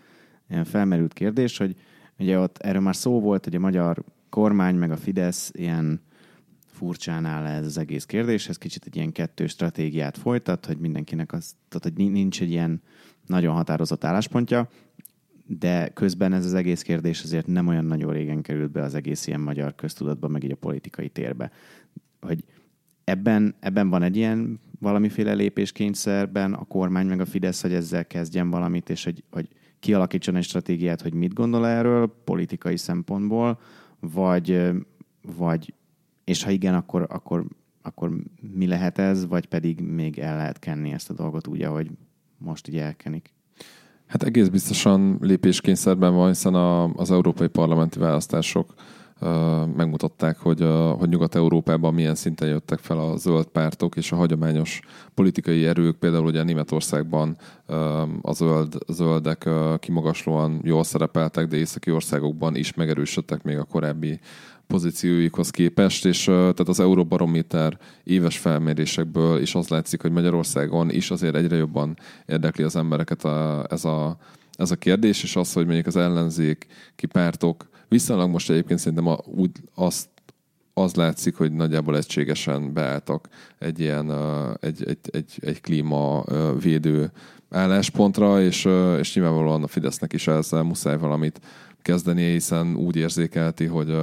[0.65, 1.77] felmerült kérdés, hogy
[2.19, 6.01] ugye ott erről már szó volt, hogy a magyar kormány meg a Fidesz ilyen
[6.67, 11.55] furcsán áll ez az egész kérdéshez, kicsit egy ilyen kettő stratégiát folytat, hogy mindenkinek az,
[11.69, 12.83] tehát hogy nincs egy ilyen
[13.27, 14.69] nagyon határozott álláspontja,
[15.47, 19.27] de közben ez az egész kérdés azért nem olyan nagyon régen került be az egész
[19.27, 21.51] ilyen magyar köztudatba, meg így a politikai térbe.
[22.21, 22.45] Hogy
[23.05, 28.51] ebben, ebben van egy ilyen valamiféle lépéskényszerben a kormány meg a Fidesz, hogy ezzel kezdjen
[28.51, 29.49] valamit, és hogy, hogy
[29.79, 33.59] kialakítson egy stratégiát, hogy mit gondol erről politikai szempontból,
[34.01, 34.71] vagy,
[35.37, 35.75] vagy
[36.25, 37.47] és ha igen, akkor, akkor,
[37.83, 38.17] akkor
[38.53, 41.91] mi lehet ez, vagy pedig még el lehet kenni ezt a dolgot úgy, ahogy
[42.39, 43.35] most ugye elkenik?
[44.07, 48.75] Hát egész biztosan lépéskényszerben van, hiszen a, az európai parlamenti választások
[49.77, 50.65] megmutatták, hogy,
[50.99, 54.81] hogy Nyugat-Európában milyen szinten jöttek fel a zöld pártok és a hagyományos
[55.15, 57.37] politikai erők, például ugye Németországban
[58.23, 59.49] a zöld, zöldek
[59.79, 64.21] kimagaslóan jól szerepeltek, de északi országokban is megerősödtek még a korábbi
[64.67, 71.35] pozícióikhoz képest, és tehát az Euróbarométer éves felmérésekből is az látszik, hogy Magyarországon is azért
[71.35, 71.97] egyre jobban
[72.27, 74.17] érdekli az embereket a, ez, a,
[74.53, 76.67] ez a kérdés, és az, hogy mondjuk az ellenzék
[77.13, 80.09] pártok viszonylag most egyébként szerintem a, úgy azt
[80.75, 83.29] az látszik, hogy nagyjából egységesen beálltak
[83.59, 84.11] egy ilyen
[84.61, 87.11] egy, egy, egy, egy klímavédő
[87.51, 88.69] álláspontra, és,
[88.99, 91.41] és nyilvánvalóan a Fidesznek is ezzel muszáj valamit
[91.83, 93.97] kezdeni, hiszen úgy érzékelti, hogy,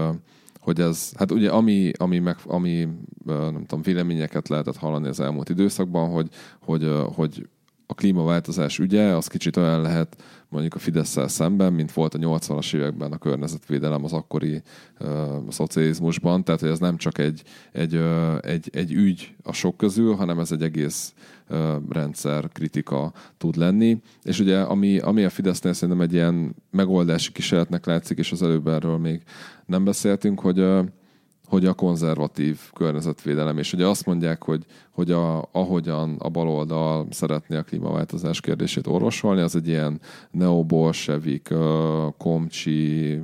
[0.59, 2.87] hogy ez, hát ugye ami, ami, meg, ami
[3.25, 6.27] nem tudom, véleményeket lehetett hallani az elmúlt időszakban, hogy,
[6.59, 7.47] hogy, hogy
[7.93, 12.75] a klímaváltozás ügye, az kicsit olyan lehet mondjuk a fidesz szemben, mint volt a 80-as
[12.75, 14.61] években a környezetvédelem az akkori
[14.99, 15.09] uh,
[15.49, 20.15] szocializmusban, tehát hogy ez nem csak egy, egy, uh, egy, egy ügy a sok közül,
[20.15, 21.13] hanem ez egy egész
[21.49, 21.57] uh,
[21.89, 24.01] rendszer kritika tud lenni.
[24.23, 28.67] És ugye ami, ami a Fidesznél szerintem egy ilyen megoldási kísérletnek látszik, és az előbb
[28.67, 29.21] erről még
[29.65, 30.85] nem beszéltünk, hogy uh,
[31.47, 37.55] hogy a konzervatív környezetvédelem, és ugye azt mondják, hogy, hogy a, ahogyan a baloldal szeretné
[37.55, 39.99] a klímaváltozás kérdését orvosolni, az egy ilyen
[40.31, 41.53] neobolsevik,
[42.17, 43.21] komcsi,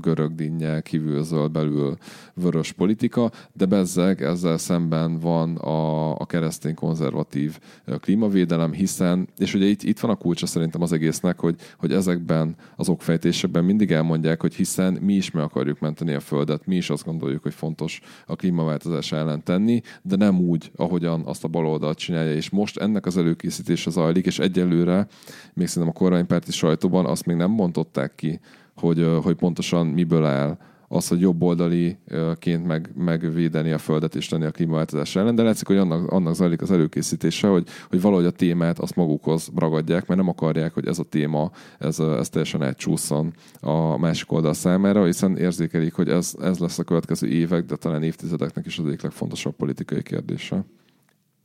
[0.00, 1.96] görögdinnye, kívül zöld, belül
[2.34, 7.58] vörös politika, de bezzeg ezzel szemben van a, a keresztény konzervatív
[8.00, 12.56] klímavédelem, hiszen, és ugye itt, itt van a kulcsa szerintem az egésznek, hogy, hogy ezekben
[12.76, 16.90] az okfejtésekben mindig elmondják, hogy hiszen mi is meg akarjuk menteni a Földet, mi is
[16.90, 21.94] azt gondoljuk, hogy fontos a klímaváltozás ellen tenni, de nem úgy, ahogyan azt a baloldal
[21.94, 25.06] csinálja, és most ennek az előkészítése zajlik, és egyelőre
[25.54, 28.40] még szerintem a kormánypárti sajtóban azt még nem mondották ki,
[28.76, 30.58] hogy, hogy pontosan miből áll
[30.88, 35.76] az, hogy jobboldaliként meg, megvédeni a Földet és tenni a klímaváltozás ellen, de látszik, hogy
[35.76, 40.28] annak, annak zajlik az előkészítése, hogy, hogy valahogy a témát azt magukhoz ragadják, mert nem
[40.28, 45.94] akarják, hogy ez a téma, ez, ez teljesen elcsúszson a másik oldal számára, hiszen érzékelik,
[45.94, 50.02] hogy ez, ez lesz a következő évek, de talán évtizedeknek is az egyik legfontosabb politikai
[50.02, 50.64] kérdése.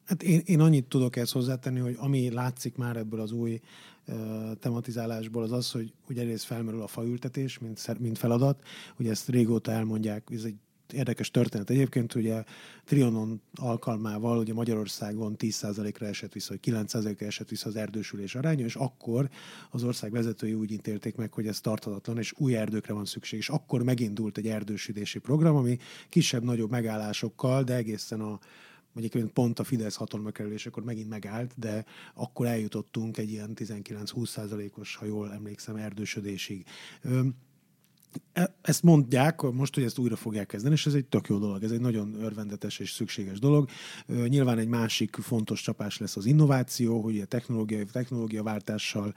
[0.10, 3.60] Hát én, én annyit tudok ezt hozzátenni, hogy ami látszik már ebből az új
[4.60, 8.66] tematizálásból az az, hogy ugye egyrészt felmerül a faültetés, mint, mint feladat.
[9.00, 10.56] Ugye ezt régóta elmondják, ez egy
[10.94, 12.44] érdekes történet egyébként, ugye
[12.86, 18.76] Trianon alkalmával ugye Magyarországon 10%-ra esett vissza, vagy 9%-ra esett vissza az erdősülés aránya, és
[18.76, 19.30] akkor
[19.70, 23.40] az ország vezetői úgy ítélték meg, hogy ez tarthatatlan, és új erdőkre van szükség.
[23.40, 25.78] És akkor megindult egy erdősítési program, ami
[26.10, 28.40] kisebb-nagyobb megállásokkal, de egészen a
[28.96, 34.96] Egyébként pont a Fidesz hatalma kerülésekor megint megállt, de akkor eljutottunk egy ilyen 19-20 százalékos,
[34.96, 36.66] ha jól emlékszem, erdősödésig.
[38.34, 41.64] E, ezt mondják, most, hogy ezt újra fogják kezdeni, és ez egy tök jó dolog,
[41.64, 43.70] ez egy nagyon örvendetes és szükséges dolog.
[44.08, 49.16] Nyilván egy másik fontos csapás lesz az innováció, hogy a technológiai technológiaváltással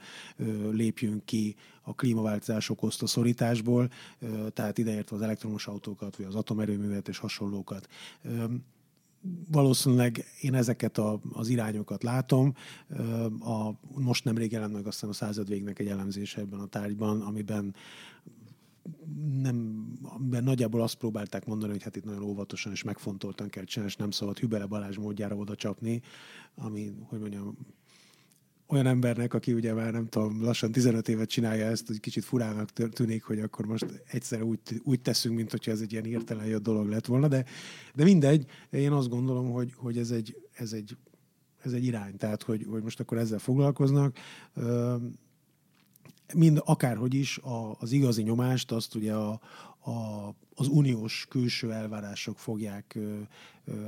[0.71, 3.89] lépjünk ki a klímaváltozás okozta szorításból,
[4.53, 7.87] tehát ideértve az elektromos autókat, vagy az atomerőművet és hasonlókat
[9.51, 12.53] valószínűleg én ezeket a, az irányokat látom.
[13.39, 17.75] A, most nemrég jelent meg aztán a század végnek egy elemzése ebben a tárgyban, amiben
[19.41, 23.93] nem, amiben nagyjából azt próbálták mondani, hogy hát itt nagyon óvatosan és megfontoltan kell csinálni,
[23.93, 26.01] és nem szabad Hübele Balázs módjára oda csapni,
[26.55, 27.57] ami, hogy mondjam,
[28.73, 32.69] olyan embernek, aki ugye már nem tudom, lassan 15 évet csinálja ezt, hogy kicsit furának
[32.71, 36.63] tűnik, hogy akkor most egyszer úgy, úgy teszünk, mint hogyha ez egy ilyen értelen jött
[36.63, 37.45] dolog lett volna, de,
[37.95, 40.97] de mindegy, én azt gondolom, hogy, hogy ez, egy, ez, egy,
[41.63, 44.17] ez egy irány, tehát hogy, hogy most akkor ezzel foglalkoznak.
[46.33, 49.39] mind akárhogy is a, az igazi nyomást azt ugye a,
[49.79, 52.99] a, az uniós külső elvárások fogják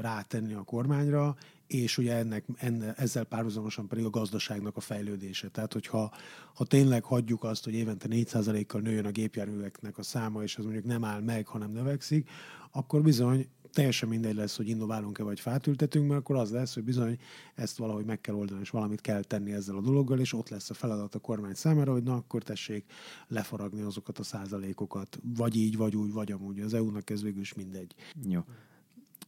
[0.02, 1.36] rátenni a kormányra,
[1.68, 5.48] és ugye ennek, enne, ezzel párhuzamosan pedig a gazdaságnak a fejlődése.
[5.48, 6.14] Tehát, hogyha
[6.54, 10.86] ha tényleg hagyjuk azt, hogy évente 4%-kal nőjön a gépjárműveknek a száma, és az mondjuk
[10.86, 12.30] nem áll meg, hanem növekszik,
[12.72, 16.84] akkor bizony teljesen mindegy lesz, hogy innoválunk-e vagy fát ültetünk, mert akkor az lesz, hogy
[16.84, 17.18] bizony
[17.56, 20.70] ezt valahogy meg kell oldani, és valamit kell tenni ezzel a dologgal, és ott lesz
[20.70, 22.86] a feladat a kormány számára, hogy na akkor tessék
[23.28, 26.60] lefaragni azokat a százalékokat, vagy így, vagy úgy, vagy amúgy.
[26.60, 27.96] Az EU-nak ez végül is mindegy.
[28.30, 28.42] Jó.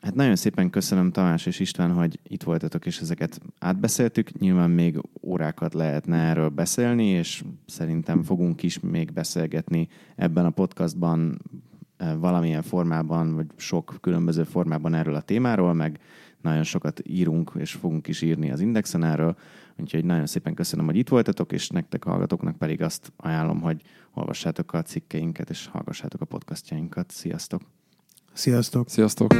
[0.02, 4.40] Hát nagyon szépen köszönöm Tamás és István, hogy itt voltatok, és ezeket átbeszéltük.
[4.40, 11.42] Nyilván még órákat lehetne erről beszélni, és szerintem fogunk is még beszélgetni ebben a podcastban
[11.98, 16.00] valamilyen formában, vagy sok különböző formában erről a témáról, meg
[16.42, 19.38] nagyon sokat írunk, és fogunk is írni az Indexen erről.
[19.78, 23.82] Úgyhogy nagyon szépen köszönöm, hogy itt voltatok, és nektek hallgatóknak pedig azt ajánlom, hogy
[24.14, 27.12] olvassátok a cikkeinket, és hallgassátok a podcastjainkat.
[27.12, 27.62] Sziasztok!
[28.34, 28.90] Sziasztok!
[28.90, 29.34] Sziasztok!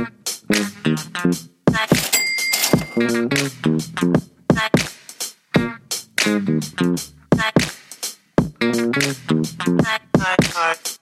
[10.58, 10.97] Bye.